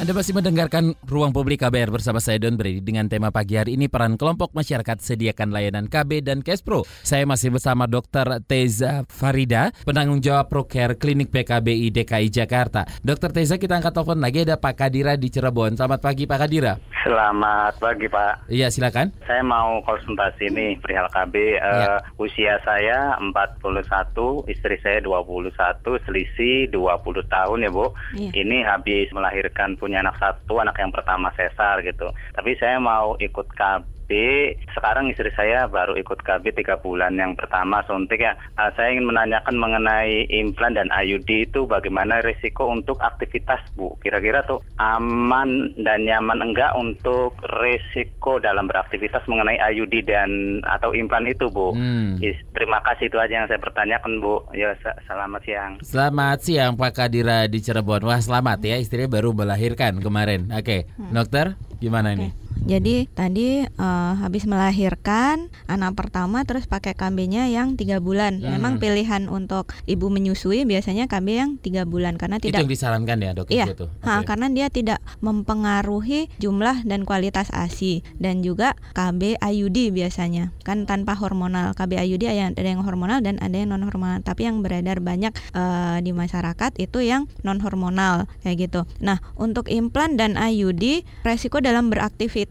[0.05, 3.89] Anda masih mendengarkan Ruang Publik KBR bersama saya Don Brady dengan tema pagi hari ini
[3.89, 6.85] peran kelompok masyarakat sediakan layanan KB dan Kespro.
[7.01, 8.37] Saya masih bersama Dr.
[8.45, 12.85] Teza Farida, penanggung jawab Procare Klinik PKBI DKI Jakarta.
[13.01, 13.33] Dr.
[13.33, 15.73] Teza kita angkat telepon lagi ada Pak Kadira di Cirebon.
[15.73, 16.77] Selamat pagi Pak Kadira.
[17.01, 18.45] Selamat pagi Pak.
[18.45, 19.09] Iya silakan.
[19.25, 21.33] Saya mau konsultasi nih perihal KB.
[21.33, 22.01] Eh, Ya.
[22.21, 27.89] Usia saya 41, istri saya 21, selisih 20 tahun ya Bu.
[28.13, 28.31] Iya.
[28.37, 32.11] Ini habis melahirkan punya anak satu, anak yang pertama sesar gitu.
[32.35, 33.94] Tapi saya mau ikut KB.
[34.71, 38.37] Sekarang istri saya baru ikut KB tiga bulan yang pertama suntik ya.
[38.55, 43.97] Eh, saya ingin menanyakan mengenai implan dan IUD itu bagaimana risiko untuk aktivitas Bu.
[43.99, 50.29] Kira-kira tuh aman dan nyaman enggak untuk risiko dalam beraktivitas mengenai IUD dan
[50.63, 51.73] atau implan itu Bu.
[51.73, 52.21] Hmm.
[52.21, 54.45] Is- Terima kasih itu aja yang saya pertanyakan Bu.
[54.53, 54.71] Ya
[55.05, 55.71] selamat siang.
[55.83, 58.07] Selamat siang Pak Kadira di Cirebon.
[58.07, 60.47] Wah selamat ya istrinya baru melahirkan kemarin.
[60.51, 62.44] Oke, dokter gimana ini?
[62.63, 68.39] Jadi tadi uh, habis melahirkan anak pertama terus pakai KB-nya yang tiga bulan.
[68.39, 68.55] Hmm.
[68.55, 73.17] Memang pilihan untuk ibu menyusui biasanya KB yang tiga bulan karena Itu tidak yang disarankan
[73.19, 73.87] ya dok Iya, itu.
[74.07, 80.87] Ha, karena dia tidak mempengaruhi jumlah dan kualitas ASI dan juga KB IUD biasanya kan
[80.87, 81.75] tanpa hormonal.
[81.75, 84.23] KB IUD ada yang, hormonal dan ada yang non hormonal.
[84.23, 88.87] Tapi yang beredar banyak eh, di masyarakat itu yang non hormonal kayak gitu.
[89.03, 92.44] Nah untuk implan dan IUD resiko dalam beraktivitas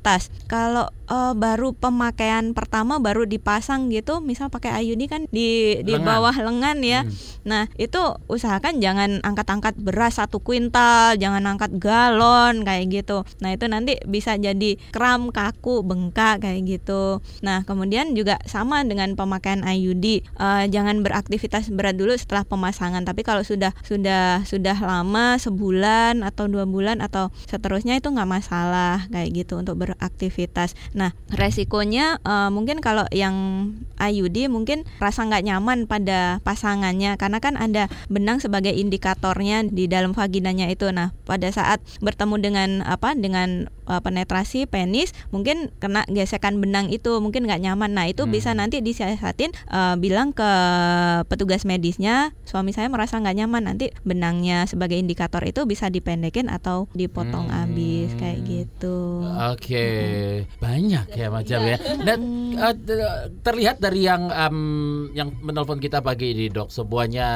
[0.47, 6.07] kalau eh, baru pemakaian pertama baru dipasang gitu, misal pakai IUD kan di di Lengan.
[6.07, 7.01] bawah lengan ya.
[7.05, 7.13] Hmm.
[7.45, 13.23] Nah, itu usahakan jangan angkat-angkat beras satu kuintal, jangan angkat galon kayak gitu.
[13.45, 17.21] Nah, itu nanti bisa jadi kram, kaku, bengkak kayak gitu.
[17.45, 20.25] Nah, kemudian juga sama dengan pemakaian IUD.
[20.25, 23.05] Eh, jangan beraktivitas berat dulu setelah pemasangan.
[23.05, 29.05] Tapi kalau sudah sudah sudah lama sebulan atau dua bulan atau seterusnya itu nggak masalah
[29.13, 30.73] kayak gitu untuk beraktivitas.
[30.95, 33.35] Nah, resikonya eh, mungkin kalau yang
[33.99, 40.15] IUD mungkin rasa nggak nyaman pada pasangannya karena kan ada benang sebagai indikatornya di dalam
[40.15, 40.87] vaginanya itu.
[40.95, 47.19] Nah, pada saat bertemu dengan apa dengan eh, penetrasi penis mungkin kena gesekan benang itu
[47.19, 47.91] mungkin nggak nyaman.
[47.91, 48.33] Nah, itu Hmm.
[48.33, 50.47] bisa nanti disiasatin eh, bilang ke
[51.27, 56.87] petugas medisnya suami saya merasa nggak nyaman nanti benangnya sebagai indikator itu bisa dipendekin atau
[56.95, 57.57] dipotong Hmm.
[57.67, 59.27] habis kayak gitu.
[59.51, 59.87] Oke,
[60.63, 61.77] banyak ya macam ya.
[62.03, 62.21] Dan
[62.59, 64.59] uh, ter- terlihat dari yang em,
[65.15, 67.29] yang menelpon kita pagi ini dok, semuanya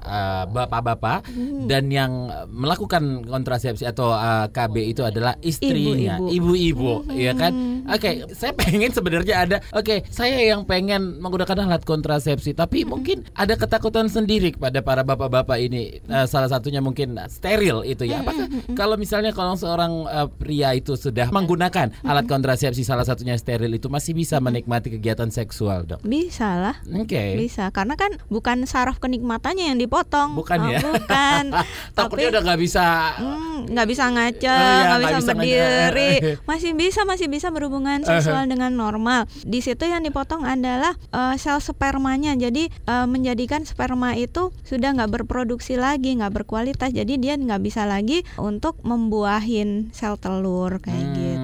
[0.00, 1.26] uh, bapak-bapak
[1.66, 6.54] dan yang melakukan kontrasepsi atau uh, KB itu adalah istrinya, Ibu-ibu.
[6.54, 7.52] ibu-ibu, ya kan?
[7.90, 9.56] Oke, saya pengen sebenarnya ada.
[9.74, 15.58] Oke, saya yang pengen menggunakan alat kontrasepsi, tapi mungkin ada ketakutan sendiri pada para bapak-bapak
[15.58, 15.98] ini.
[16.06, 18.22] Uh, salah satunya mungkin steril itu ya.
[18.22, 18.46] Apakah
[18.78, 23.90] kalau misalnya kalau seorang uh, pria itu sudah menggunakan alat kontrasepsi salah satunya steril itu
[23.90, 25.98] masih bisa menikmati kegiatan seksual, dok?
[26.00, 26.76] Bisa lah.
[26.94, 27.34] Oke.
[27.34, 30.32] Bisa karena kan bukan saraf kenikmatannya yang dipotong.
[30.32, 30.78] Bukan Oh, ya?
[30.78, 31.42] Bukan.
[31.98, 32.86] Takutnya udah nggak bisa.
[33.16, 36.12] Hmm, nggak bisa ngaca, Oh, iya, nggak nggak bisa bisa berdiri,
[36.50, 39.26] masih bisa masih bisa berhubungan seksual dengan normal.
[39.42, 42.32] Di situ yang dipotong adalah eh, sel spermanya.
[42.32, 46.92] Jadi eh, menjadikan sperma itu sudah nggak berproduksi lagi, nggak berkualitas.
[46.92, 51.35] Jadi dia nggak bisa lagi untuk membuahin sel telur kayak Hmm, gitu.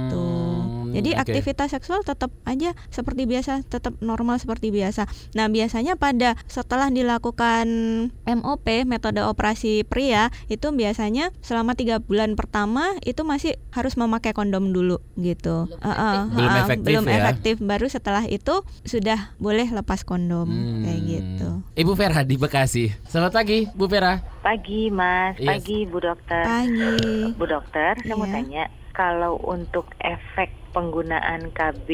[0.93, 1.21] Jadi oke.
[1.23, 5.05] aktivitas seksual tetap aja seperti biasa, tetap normal seperti biasa.
[5.33, 7.67] Nah, biasanya pada setelah dilakukan
[8.25, 14.69] MOP, metode operasi pria, itu biasanya selama tiga bulan pertama itu masih harus memakai kondom
[14.69, 15.67] dulu gitu.
[15.79, 17.15] Uh, uh, Belum uh, efektif belum ya?
[17.19, 17.55] efektif.
[17.59, 20.83] Baru setelah itu sudah boleh lepas kondom Hmm.
[20.83, 21.49] kayak gitu.
[21.75, 22.93] Ibu Vera di Bekasi.
[23.05, 24.21] Selamat pagi, Bu Vera.
[24.41, 25.57] Pagi Mas, Iya.
[25.57, 26.43] pagi Bu Dokter.
[26.43, 27.33] Pagi.
[27.33, 28.35] Bu Dokter, saya mau Iya.
[28.35, 31.89] tanya, kalau untuk efek penggunaan KB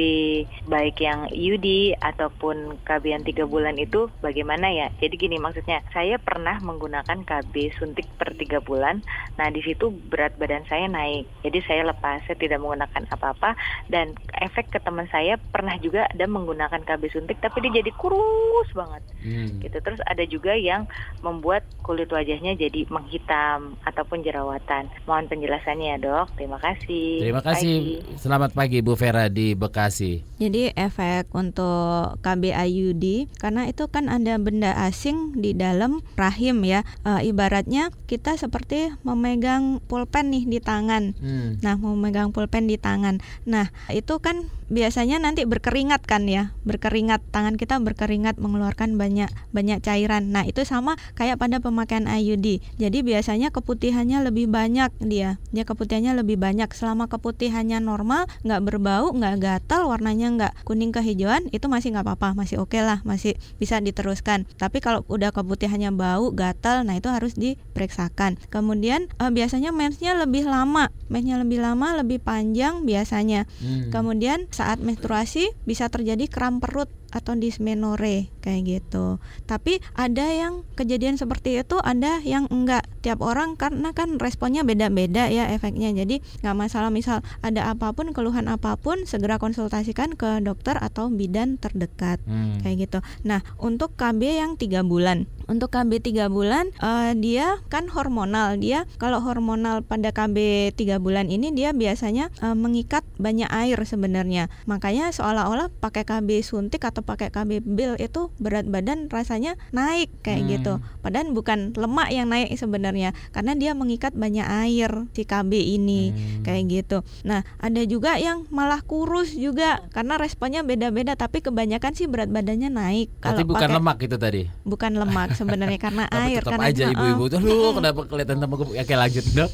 [0.70, 4.88] baik yang IUD ataupun KB yang tiga bulan itu bagaimana ya?
[5.02, 9.02] Jadi gini maksudnya, saya pernah menggunakan KB suntik per tiga bulan.
[9.34, 13.58] Nah di situ berat badan saya naik, jadi saya lepas, saya tidak menggunakan apa-apa.
[13.90, 18.70] Dan efek ke teman saya pernah juga ada menggunakan KB suntik, tapi dia jadi kurus
[18.72, 19.58] banget Hmm.
[19.58, 19.82] gitu.
[19.82, 20.86] Terus ada juga yang
[21.26, 24.86] membuat kulit wajahnya jadi menghitam ataupun jerawatan.
[25.10, 26.26] Mohon penjelasannya ya dok.
[26.38, 27.26] Terima kasih.
[27.26, 27.74] Terima kasih.
[27.74, 28.20] Pagi.
[28.20, 30.20] Selamat pagi Bu Vera di Bekasi.
[30.38, 36.86] Jadi efek untuk KB IUD karena itu kan ada benda asing di dalam rahim ya.
[37.02, 41.18] E, ibaratnya kita seperti memegang pulpen nih di tangan.
[41.18, 41.58] Hmm.
[41.58, 43.18] Nah, memegang pulpen di tangan.
[43.50, 46.54] Nah, itu kan biasanya nanti berkeringat kan ya.
[46.62, 50.30] Berkeringat, tangan kita berkeringat mengeluarkan banyak banyak cairan.
[50.30, 52.62] Nah, itu sama kayak pada pemakaian IUD.
[52.78, 55.42] Jadi biasanya keputihannya lebih banyak dia.
[55.50, 56.70] Dia keputihannya lebih banyak.
[56.70, 62.34] Selama keputihannya normal, nggak berbau, nggak gatal, warnanya nggak kuning kehijauan, itu masih nggak apa-apa,
[62.38, 64.44] masih oke lah, masih bisa diteruskan.
[64.58, 68.40] Tapi kalau udah keputihannya bau, gatal, nah itu harus diperiksakan.
[68.48, 73.44] Kemudian eh, biasanya mensnya lebih lama, mensnya lebih lama, lebih panjang biasanya.
[73.60, 73.90] Hmm.
[73.90, 79.16] Kemudian saat menstruasi bisa terjadi kram perut atau dysmenorrhea kayak gitu.
[79.48, 82.84] Tapi ada yang kejadian seperti itu, ada yang enggak.
[83.00, 85.92] Tiap orang karena kan responnya beda-beda ya efeknya.
[85.92, 91.08] Jadi nggak masalah misal ada apa pun keluhan apa pun segera konsultasikan ke dokter atau
[91.08, 92.60] bidan terdekat Hmm.
[92.60, 92.98] kayak gitu.
[93.24, 98.60] Nah untuk KB yang tiga bulan untuk KB 3 bulan uh, dia kan hormonal.
[98.60, 104.52] Dia kalau hormonal pada KB 3 bulan ini dia biasanya uh, mengikat banyak air sebenarnya.
[104.68, 110.44] Makanya seolah-olah pakai KB suntik atau pakai KB bil itu berat badan rasanya naik kayak
[110.44, 110.50] hmm.
[110.52, 110.72] gitu.
[111.00, 116.44] Padahal bukan lemak yang naik sebenarnya karena dia mengikat banyak air si KB ini hmm.
[116.44, 117.00] kayak gitu.
[117.24, 122.68] Nah, ada juga yang malah kurus juga karena responnya beda-beda tapi kebanyakan sih berat badannya
[122.68, 123.08] naik.
[123.24, 124.42] Kalau bukan pakai, lemak itu tadi.
[124.68, 128.66] Bukan lemak sebenarnya karena air tetap karena aja ibu-ibu tuh lu kenapa kelihatan sama gue
[128.74, 129.50] ya, kayak lanjut dok.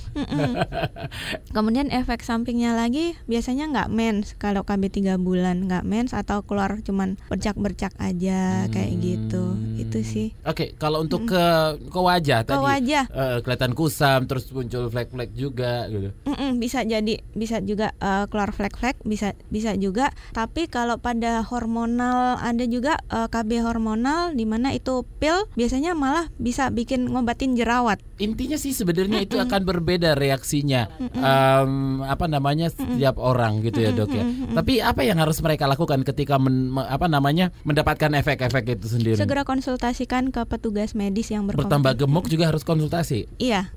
[1.56, 6.80] Kemudian efek sampingnya lagi biasanya nggak mens kalau KB tiga bulan nggak mens atau keluar
[6.80, 8.70] cuman bercak-bercak aja hmm.
[8.72, 9.44] kayak gitu.
[9.76, 10.32] Itu sih.
[10.48, 11.44] Oke, okay, kalau untuk ke
[11.92, 13.04] ke wajah ke tadi wajah.
[13.12, 16.08] Uh, kelihatan kusam terus muncul flek-flek juga gitu.
[16.24, 21.42] Mm -mm, bisa jadi bisa juga uh, keluar flek-flek bisa bisa juga tapi kalau pada
[21.44, 27.10] hormonal ada juga uh, eh, KB hormonal di mana itu pil biasanya malah bisa bikin
[27.10, 27.98] ngobatin jerawat.
[28.22, 29.28] Intinya sih sebenarnya mm -mm.
[29.32, 31.22] itu akan berbeda reaksinya mm -mm.
[31.24, 31.72] Um,
[32.06, 33.30] apa namanya setiap mm -mm.
[33.34, 34.22] orang gitu ya dok ya.
[34.22, 34.54] Mm -mm.
[34.54, 39.18] Tapi apa yang harus mereka lakukan ketika men, apa namanya mendapatkan efek-efek itu sendiri?
[39.18, 41.66] Segera konsultasikan ke petugas medis yang berkompeten.
[41.66, 43.26] Bertambah gemuk juga harus konsultasi.
[43.42, 43.72] Iya.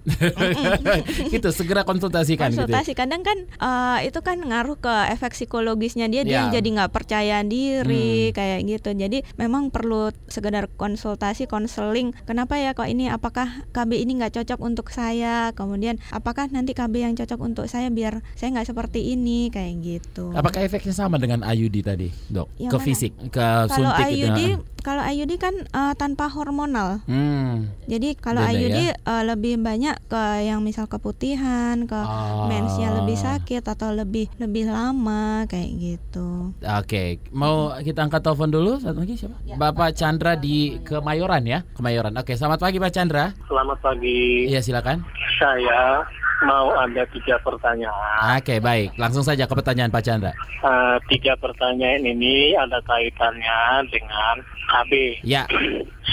[1.33, 2.53] gitu segera konsultasikan.
[2.53, 3.01] Konsultasi gitu.
[3.01, 6.61] kadang kan uh, itu kan ngaruh ke efek psikologisnya dia dia ya.
[6.61, 8.35] jadi nggak percaya diri hmm.
[8.35, 8.89] kayak gitu.
[8.93, 11.49] Jadi memang perlu sekedar konsultasi
[11.87, 12.11] konseling.
[12.27, 15.55] Kenapa ya kok ini apakah KB ini nggak cocok untuk saya?
[15.55, 20.35] Kemudian apakah nanti KB yang cocok untuk saya biar saya nggak seperti ini kayak gitu.
[20.35, 22.51] Apakah efeknya sama dengan IUD tadi, dok?
[22.59, 22.85] Yang ke mana?
[22.85, 24.63] fisik, ke Kalau suntik IUD, gitu.
[24.83, 26.99] kalau IUD kan uh, tanpa hormonal.
[27.07, 27.71] Hmm.
[27.87, 28.95] Jadi kalau IUD ya?
[29.07, 32.51] uh, lebih banyak ke yang misal keputihan, ke oh.
[32.51, 36.51] mensnya lebih sakit atau lebih lebih lama kayak gitu.
[36.51, 37.07] Oke, okay.
[37.31, 39.37] mau kita angkat telepon dulu satu lagi siapa?
[39.47, 42.17] Ya, Bapak Chandra di Kemayoran ya, Kemayoran.
[42.17, 43.29] Oke, selamat pagi Pak Chandra.
[43.45, 44.49] Selamat pagi.
[44.49, 45.05] Iya silakan.
[45.37, 46.01] Saya
[46.41, 48.41] mau ada tiga pertanyaan.
[48.41, 48.97] Oke, baik.
[48.97, 50.33] Langsung saja ke pertanyaan Pak Chandra.
[50.65, 54.91] Uh, tiga pertanyaan ini ada kaitannya dengan KB.
[55.23, 55.47] Ya.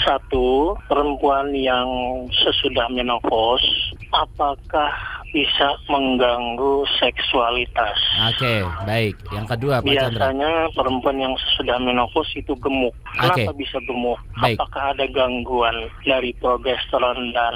[0.03, 1.87] Satu, perempuan yang
[2.31, 3.63] sesudah menopause,
[4.11, 4.91] apakah
[5.35, 7.99] bisa mengganggu seksualitas.
[8.31, 9.15] Oke, okay, baik.
[9.35, 10.75] Yang kedua, Pak Biasanya Chandra.
[10.79, 12.95] perempuan yang sudah menopause itu gemuk.
[13.19, 13.59] Kenapa okay.
[13.59, 14.15] bisa gemuk?
[14.39, 14.55] Baik.
[14.63, 17.55] Apakah ada gangguan dari progesteron dan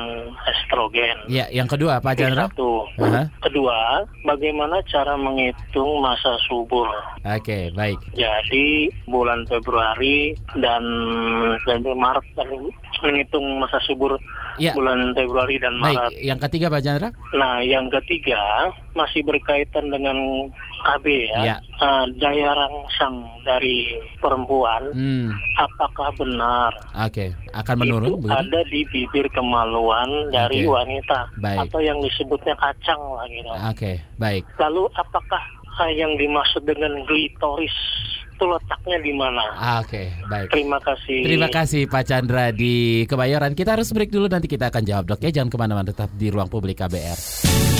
[0.51, 1.23] estrogen?
[1.31, 2.51] Ya, yang kedua, Pak Chandra.
[2.51, 2.83] Satu.
[2.99, 3.25] Uh -huh.
[3.47, 6.91] Kedua, bagaimana cara menghitung masa subur?
[7.23, 7.99] Oke, okay, baik.
[8.11, 10.83] Jadi bulan Februari dan
[11.67, 12.49] dan Maret dan
[13.03, 14.19] menghitung masa subur
[14.59, 14.75] ya.
[14.75, 16.11] bulan Februari dan Maret.
[16.11, 17.09] Baik, yang ketiga Pak Chandra?
[17.35, 20.17] Nah, yang ketiga masih berkaitan dengan
[20.79, 21.55] KB ya.
[21.55, 21.57] ya.
[21.79, 25.31] Uh, daya rangsang dari perempuan hmm.
[25.59, 26.71] apakah benar?
[27.07, 27.55] Oke, okay.
[27.55, 30.71] akan menurun itu ada di bibir kemaluan dari okay.
[30.71, 31.59] wanita baik.
[31.67, 33.51] atau yang disebutnya kacang lah gitu.
[33.51, 33.95] Oke, okay.
[34.19, 34.43] baik.
[34.59, 35.43] Lalu apakah
[35.87, 37.71] yang dimaksud dengan glitoris
[38.39, 39.43] itu letaknya di mana.
[39.59, 40.47] Ah, Oke, okay, baik.
[40.55, 41.19] Terima kasih.
[41.27, 43.51] Terima kasih Pak Chandra di Kebayoran.
[43.51, 45.35] Kita harus break dulu nanti kita akan jawab dok ya.
[45.35, 47.78] Jangan ke mana-mana tetap di ruang publik KBR.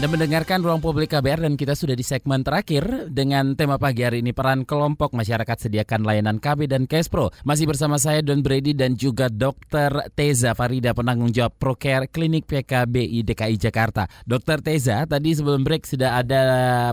[0.00, 4.24] Anda mendengarkan Ruang Publik KBR dan kita sudah di segmen terakhir dengan tema pagi hari
[4.24, 7.28] ini peran kelompok masyarakat sediakan layanan KB dan Kespro.
[7.44, 10.08] Masih bersama saya Don Brady dan juga Dr.
[10.16, 14.08] Teza Farida penanggung jawab Procare Klinik PKBI DKI Jakarta.
[14.24, 14.64] Dr.
[14.64, 16.40] Teza, tadi sebelum break sudah ada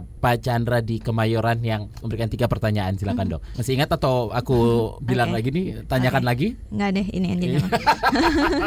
[0.04, 3.00] Pak Chandra di Kemayoran yang memberikan tiga pertanyaan.
[3.00, 3.42] Silakan dok.
[3.56, 5.48] Masih ingat atau aku bilang okay.
[5.48, 5.66] lagi nih?
[5.88, 6.32] Tanyakan okay.
[6.36, 6.48] lagi?
[6.76, 7.60] Enggak deh, ini aja.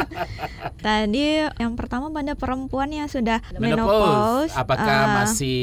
[0.89, 5.59] tadi yang pertama pada perempuan yang sudah menopause apakah uh, masih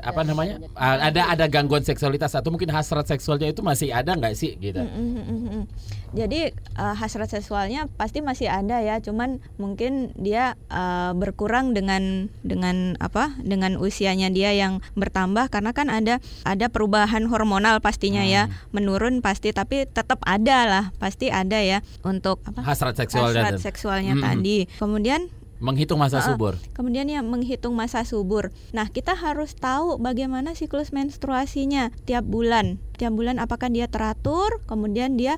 [0.00, 4.14] uh, apa namanya uh, ada ada gangguan seksualitas atau mungkin hasrat seksualnya itu masih ada
[4.14, 5.64] nggak sih gitu uh, uh.
[6.16, 12.98] jadi uh, hasrat seksualnya pasti masih ada ya cuman mungkin dia uh, berkurang dengan dengan
[12.98, 18.46] apa dengan usianya dia yang bertambah karena kan ada ada perubahan hormonal pastinya ya.
[18.46, 18.52] hmm.
[18.54, 23.62] ya menurun pasti tapi tetap ada lah pasti ada ya untuk apa hasrat seksualnya hasrat
[23.62, 24.24] seksualnya hmm.
[24.24, 25.28] tadi kemudian
[25.62, 26.58] Menghitung masa uh, subur.
[26.74, 28.50] Kemudian ya menghitung masa subur.
[28.74, 32.78] Nah, kita harus tahu bagaimana siklus menstruasinya tiap bulan.
[32.94, 35.34] Tiap bulan apakah dia teratur, kemudian dia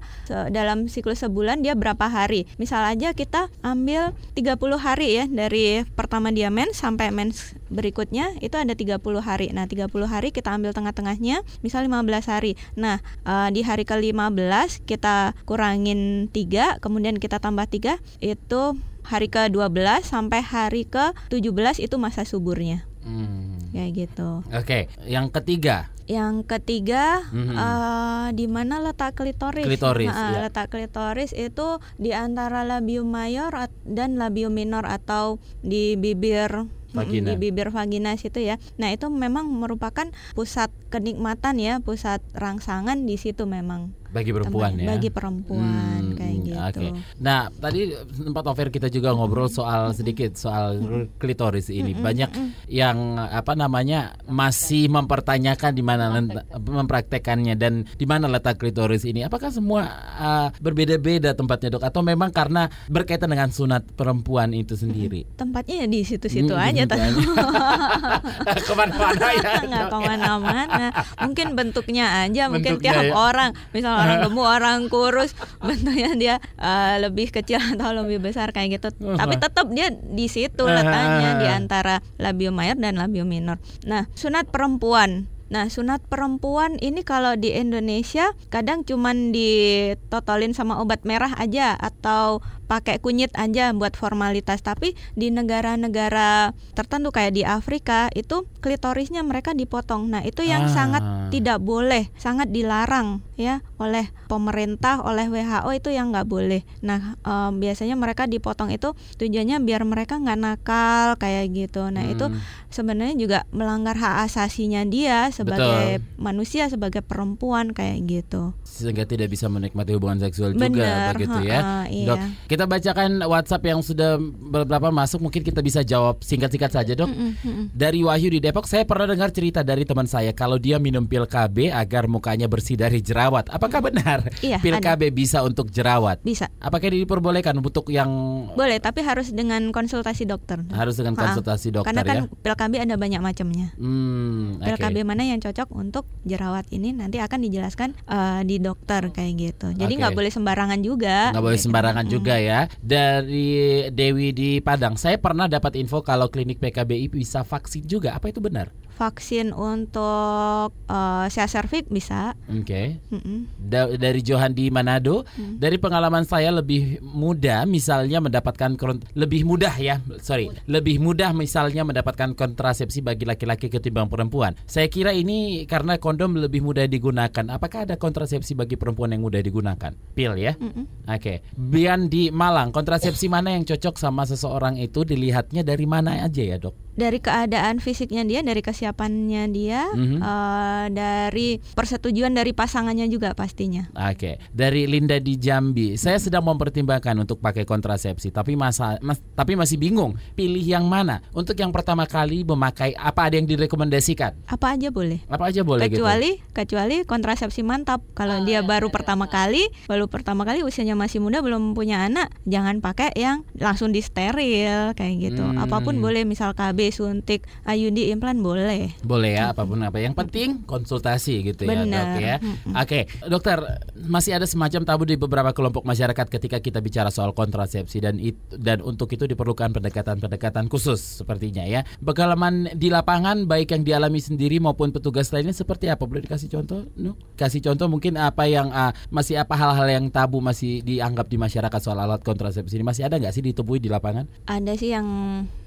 [0.53, 2.45] dalam siklus sebulan dia berapa hari.
[2.61, 8.55] Misal aja kita ambil 30 hari ya dari pertama dia mens sampai mens berikutnya itu
[8.61, 9.51] ada 30 hari.
[9.57, 12.55] Nah, 30 hari kita ambil tengah-tengahnya, misal 15 hari.
[12.77, 18.63] Nah, uh, di hari ke-15 kita kurangin 3, kemudian kita tambah 3 itu
[19.07, 22.85] hari ke-12 sampai hari ke-17 itu masa suburnya.
[23.07, 23.71] Hmm.
[23.71, 24.43] kayak gitu.
[24.51, 27.57] Oke, yang ketiga yang ketiga, mm-hmm.
[27.59, 29.67] uh, di mana letak klitoris?
[29.67, 30.07] Klitoris.
[30.07, 30.47] Nah, ya.
[30.47, 33.51] Letak klitoris itu di antara labium mayor
[33.83, 37.27] dan labium minor atau di bibir vagina.
[37.27, 38.57] di bibir vagina situ ya.
[38.79, 40.07] Nah itu memang merupakan
[40.39, 46.37] pusat kenikmatan ya, pusat rangsangan di situ memang bagi perempuan ya bagi perempuan hmm, kayak
[46.41, 46.57] gitu.
[46.57, 46.91] Okay.
[47.21, 50.81] Nah tadi tempat offer kita juga ngobrol soal sedikit soal
[51.21, 52.31] klitoris ini banyak
[52.73, 56.17] yang apa namanya masih mempertanyakan di mana
[56.57, 59.21] mempraktekannya dan di mana letak klitoris ini.
[59.27, 59.85] Apakah semua
[60.17, 65.29] uh, berbeda-beda tempatnya dok atau memang karena berkaitan dengan sunat perempuan itu sendiri?
[65.37, 66.83] Tempatnya ya di situ-situ hmm, aja
[68.67, 69.53] ke mana-mana ya?
[69.67, 70.87] Nggak ke mana-mana.
[71.21, 73.13] Mungkin bentuknya aja, mungkin tiap ya.
[73.13, 78.79] orang misalnya orang gemuk orang kurus bentuknya dia uh, lebih kecil atau lebih besar kayak
[78.79, 78.89] gitu.
[79.03, 79.19] Uh -huh.
[79.19, 83.59] tapi tetap dia di situ letaknya di antara labium mayor dan labium minor.
[83.85, 91.07] Nah sunat perempuan Nah, sunat perempuan ini kalau di Indonesia kadang cuman ditotolin sama obat
[91.07, 98.11] merah aja atau pakai kunyit aja buat formalitas tapi di negara-negara tertentu kayak di Afrika
[98.13, 100.71] itu klitorisnya mereka dipotong nah itu yang ah.
[100.75, 107.15] sangat tidak boleh sangat dilarang ya oleh pemerintah oleh WHO itu yang nggak boleh nah
[107.23, 108.93] um, biasanya mereka dipotong itu
[109.23, 112.15] tujuannya biar mereka nggak nakal kayak gitu nah hmm.
[112.19, 112.27] itu
[112.75, 116.17] sebenarnya juga melanggar hak asasinya dia sebagai Betul.
[116.17, 121.61] manusia sebagai perempuan kayak gitu sehingga tidak bisa menikmati hubungan seksual Bener, juga begitu ya
[121.61, 122.09] uh, iya.
[122.09, 127.11] dok kita bacakan WhatsApp yang sudah beberapa masuk mungkin kita bisa jawab singkat-singkat saja dok.
[127.11, 127.65] Mm -mm.
[127.75, 131.27] Dari Wahyu di Depok saya pernah dengar cerita dari teman saya kalau dia minum pil
[131.27, 133.51] KB agar mukanya bersih dari jerawat.
[133.51, 134.31] Apakah benar?
[134.47, 134.95] Iya, pil ada.
[134.95, 136.23] KB bisa untuk jerawat?
[136.23, 136.47] Bisa.
[136.63, 138.09] Apakah diperbolehkan untuk yang
[138.55, 140.63] Boleh, tapi harus dengan konsultasi dokter.
[140.71, 142.31] Harus dengan konsultasi dokter Karena kan ya.
[142.31, 143.75] pil KB ada banyak macamnya.
[143.75, 149.11] Hmm, pil KB mana yang cocok untuk jerawat ini nanti akan dijelaskan uh, di dokter
[149.11, 149.75] kayak gitu.
[149.75, 150.21] Jadi nggak okay.
[150.23, 151.31] boleh sembarangan juga.
[151.35, 154.95] Nggak boleh sembarangan juga ya dari Dewi di Padang.
[154.95, 158.15] Saya pernah dapat info kalau klinik PKBI bisa vaksin juga.
[158.15, 158.71] Apa itu benar?
[158.97, 162.33] Vaksin untuk uh, cervix bisa.
[162.49, 162.65] Oke.
[162.65, 162.87] Okay.
[163.13, 163.39] Mm -mm.
[163.61, 165.61] Da dari Johan di Manado, mm.
[165.61, 168.81] dari pengalaman saya lebih mudah misalnya mendapatkan
[169.13, 174.57] lebih mudah ya, sorry, lebih mudah misalnya mendapatkan kontrasepsi bagi laki-laki ketimbang perempuan.
[174.65, 177.45] Saya kira ini karena kondom lebih mudah digunakan.
[177.53, 179.93] Apakah ada kontrasepsi bagi perempuan yang mudah digunakan?
[180.17, 180.57] Pil ya.
[180.57, 180.85] Mm -mm.
[181.13, 181.21] Oke.
[181.21, 181.37] Okay.
[181.53, 186.57] Bian di Malang, kontrasepsi mana yang cocok sama seseorang itu dilihatnya dari mana aja ya
[186.57, 186.86] dok?
[186.97, 190.21] Dari keadaan fisiknya dia, dari kesiapan kesiapannya dia, mm-hmm.
[190.25, 193.87] uh, dari persetujuan dari pasangannya juga pastinya.
[193.93, 194.35] Oke, okay.
[194.51, 199.77] dari Linda di Jambi, saya sedang mempertimbangkan untuk pakai kontrasepsi, tapi masa, mas, tapi masih
[199.77, 201.21] bingung pilih yang mana.
[201.37, 204.33] Untuk yang pertama kali memakai apa ada yang direkomendasikan?
[204.49, 205.21] Apa aja boleh.
[205.29, 205.85] Apa aja boleh.
[205.87, 206.01] Gitu?
[206.01, 206.55] Kecuali gitu?
[206.57, 208.01] kecuali kontrasepsi mantap.
[208.17, 209.33] Kalau oh, dia ya, baru ya, pertama ya.
[209.45, 214.01] kali, baru pertama kali usianya masih muda belum punya anak, jangan pakai yang langsung di
[214.01, 215.45] steril kayak gitu.
[215.45, 215.61] Hmm.
[215.61, 219.33] Apa pun boleh, misal KB, suntik, IUD, implan boleh boleh.
[219.37, 219.97] Ya, apa pun apa.
[220.01, 221.85] Yang penting konsultasi gitu ya.
[221.87, 222.37] Dok ya.
[222.41, 223.03] Oke, okay.
[223.29, 223.59] dokter,
[223.95, 228.37] masih ada semacam tabu di beberapa kelompok masyarakat ketika kita bicara soal kontrasepsi dan it,
[228.53, 231.87] dan untuk itu diperlukan pendekatan-pendekatan khusus sepertinya ya.
[232.03, 236.05] Pengalaman di lapangan baik yang dialami sendiri maupun petugas lainnya seperti apa?
[236.05, 236.85] Boleh dikasih contoh?
[236.99, 237.17] No?
[237.39, 241.81] Kasih contoh mungkin apa yang uh, masih apa hal-hal yang tabu masih dianggap di masyarakat
[241.81, 244.29] soal alat kontrasepsi ini masih ada nggak sih ditemui di lapangan?
[244.49, 245.07] Ada sih yang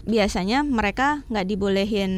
[0.05, 2.13] biasanya mereka nggak dibolehin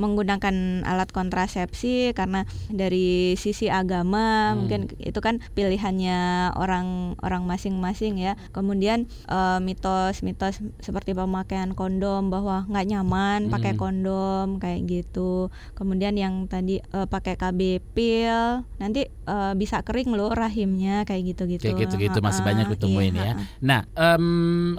[0.00, 4.56] menggunakan alat kontrasepsi karena dari sisi agama hmm.
[4.58, 8.34] mungkin itu kan pilihannya orang orang masing-masing ya.
[8.56, 13.52] Kemudian uh, mitos-mitos seperti pemakaian kondom bahwa nggak nyaman hmm.
[13.52, 15.52] pakai kondom kayak gitu.
[15.76, 17.60] Kemudian yang tadi uh, pakai KB
[17.92, 21.68] pil nanti uh, bisa kering loh rahimnya kayak gitu-gitu.
[21.68, 23.34] Kayak gitu-gitu masih banyak ditemuin iya, ya.
[23.58, 24.78] nah um,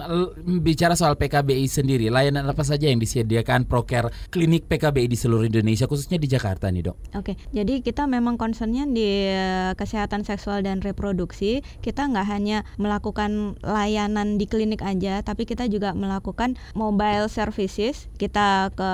[0.64, 5.84] bicara soal PKBI sendiri layanan apa saja yang disediakan proker klinik PKBI di seluruh Indonesia
[5.86, 6.96] khususnya di Jakarta nih dok?
[7.14, 11.60] Oke, jadi kita memang concernnya di eh, kesehatan seksual dan reproduksi.
[11.84, 18.08] Kita nggak hanya melakukan layanan di klinik aja, tapi kita juga melakukan mobile services.
[18.16, 18.92] Kita ke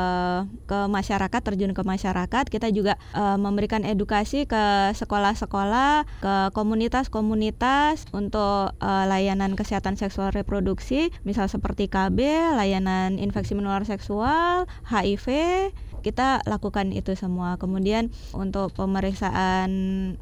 [0.66, 2.44] ke masyarakat, terjun ke masyarakat.
[2.46, 11.10] Kita juga uh, memberikan edukasi ke sekolah-sekolah, ke komunitas-komunitas untuk uh, layanan kesehatan seksual reproduksi,
[11.26, 12.18] misal seperti KB,
[12.54, 14.29] layanan infeksi menular seksual,
[14.88, 15.26] HIV,
[16.00, 17.60] kita lakukan itu semua.
[17.60, 19.70] Kemudian untuk pemeriksaan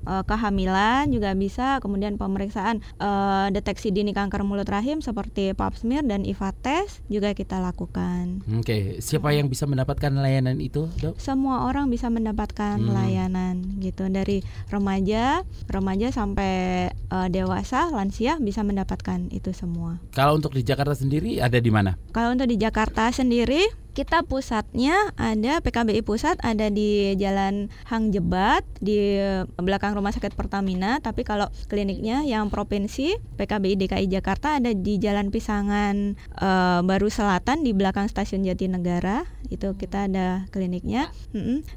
[0.04, 6.04] uh, kehamilan juga bisa, kemudian pemeriksaan uh, deteksi dini kanker mulut rahim seperti pap smear
[6.04, 8.42] dan IVA test juga kita lakukan.
[8.58, 8.82] Oke, okay.
[8.98, 11.16] siapa yang bisa mendapatkan layanan itu, Dok?
[11.16, 12.92] Semua orang bisa mendapatkan hmm.
[12.92, 20.02] layanan gitu dari remaja, remaja sampai uh, dewasa, lansia bisa mendapatkan itu semua.
[20.12, 21.94] Kalau untuk di Jakarta sendiri ada di mana?
[22.10, 28.62] Kalau untuk di Jakarta sendiri kita pusatnya ada PKBI pusat ada di Jalan Hang Jebat
[28.78, 29.18] di
[29.58, 35.34] belakang Rumah Sakit Pertamina, tapi kalau kliniknya yang provinsi PKBI DKI Jakarta ada di Jalan
[35.34, 36.50] Pisangan e,
[36.86, 39.26] Baru Selatan di belakang Stasiun Jatinegara.
[39.50, 41.10] Itu kita ada kliniknya.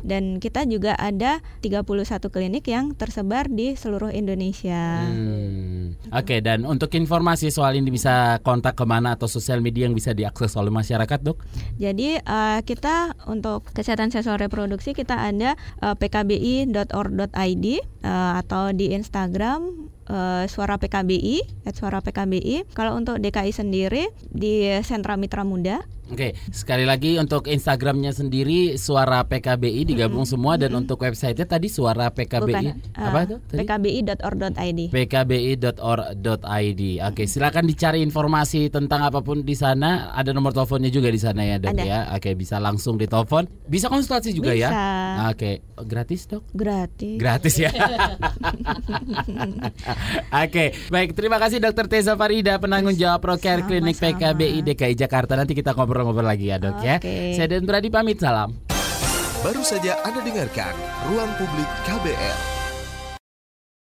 [0.06, 1.82] Dan kita juga ada 31
[2.30, 5.10] klinik yang tersebar di seluruh Indonesia.
[5.10, 5.98] Hmm.
[6.14, 9.98] Oke, okay, dan untuk informasi soal ini bisa kontak ke mana atau sosial media yang
[9.98, 11.40] bisa diakses oleh masyarakat, Dok?
[11.80, 17.66] Jadi uh, kita untuk kesehatan seksual reproduksi kita ada uh, pkbi.org.id
[18.04, 22.68] uh, atau di Instagram uh, Suara PKBI, Suara PKBI.
[22.76, 29.24] Kalau untuk DKI sendiri di Sentra Mitra Muda Oke, sekali lagi untuk Instagramnya sendiri Suara
[29.24, 30.34] PKBI digabung hmm.
[30.36, 30.84] semua dan hmm.
[30.84, 33.36] untuk websitenya tadi Suara PKBI Bukan, uh, apa itu?
[33.56, 34.80] PKBI.org.id.
[34.92, 36.82] PKBI.org.id.
[37.08, 40.12] Oke, silakan dicari informasi tentang apa pun di sana.
[40.12, 41.84] Ada nomor teleponnya juga di sana ya dok Ada.
[41.88, 42.00] ya.
[42.20, 43.48] Oke, bisa langsung ditelepon.
[43.72, 44.68] Bisa konsultasi juga bisa.
[44.68, 45.32] ya.
[45.32, 46.44] Oke, gratis dok?
[46.52, 47.16] Gratis.
[47.16, 47.72] Gratis ya.
[50.44, 51.16] Oke, baik.
[51.16, 55.40] Terima kasih Dokter Teza Farida, penanggung jawab Procare Klinik PKBI DKI Jakarta.
[55.40, 56.98] Nanti kita ngobrol ngobrol-ngobrol lagi ya dok okay.
[56.98, 57.38] ya.
[57.38, 58.58] Saya dan Brady pamit salam.
[59.42, 60.74] Baru saja Anda dengarkan
[61.10, 62.61] Ruang Publik KBR.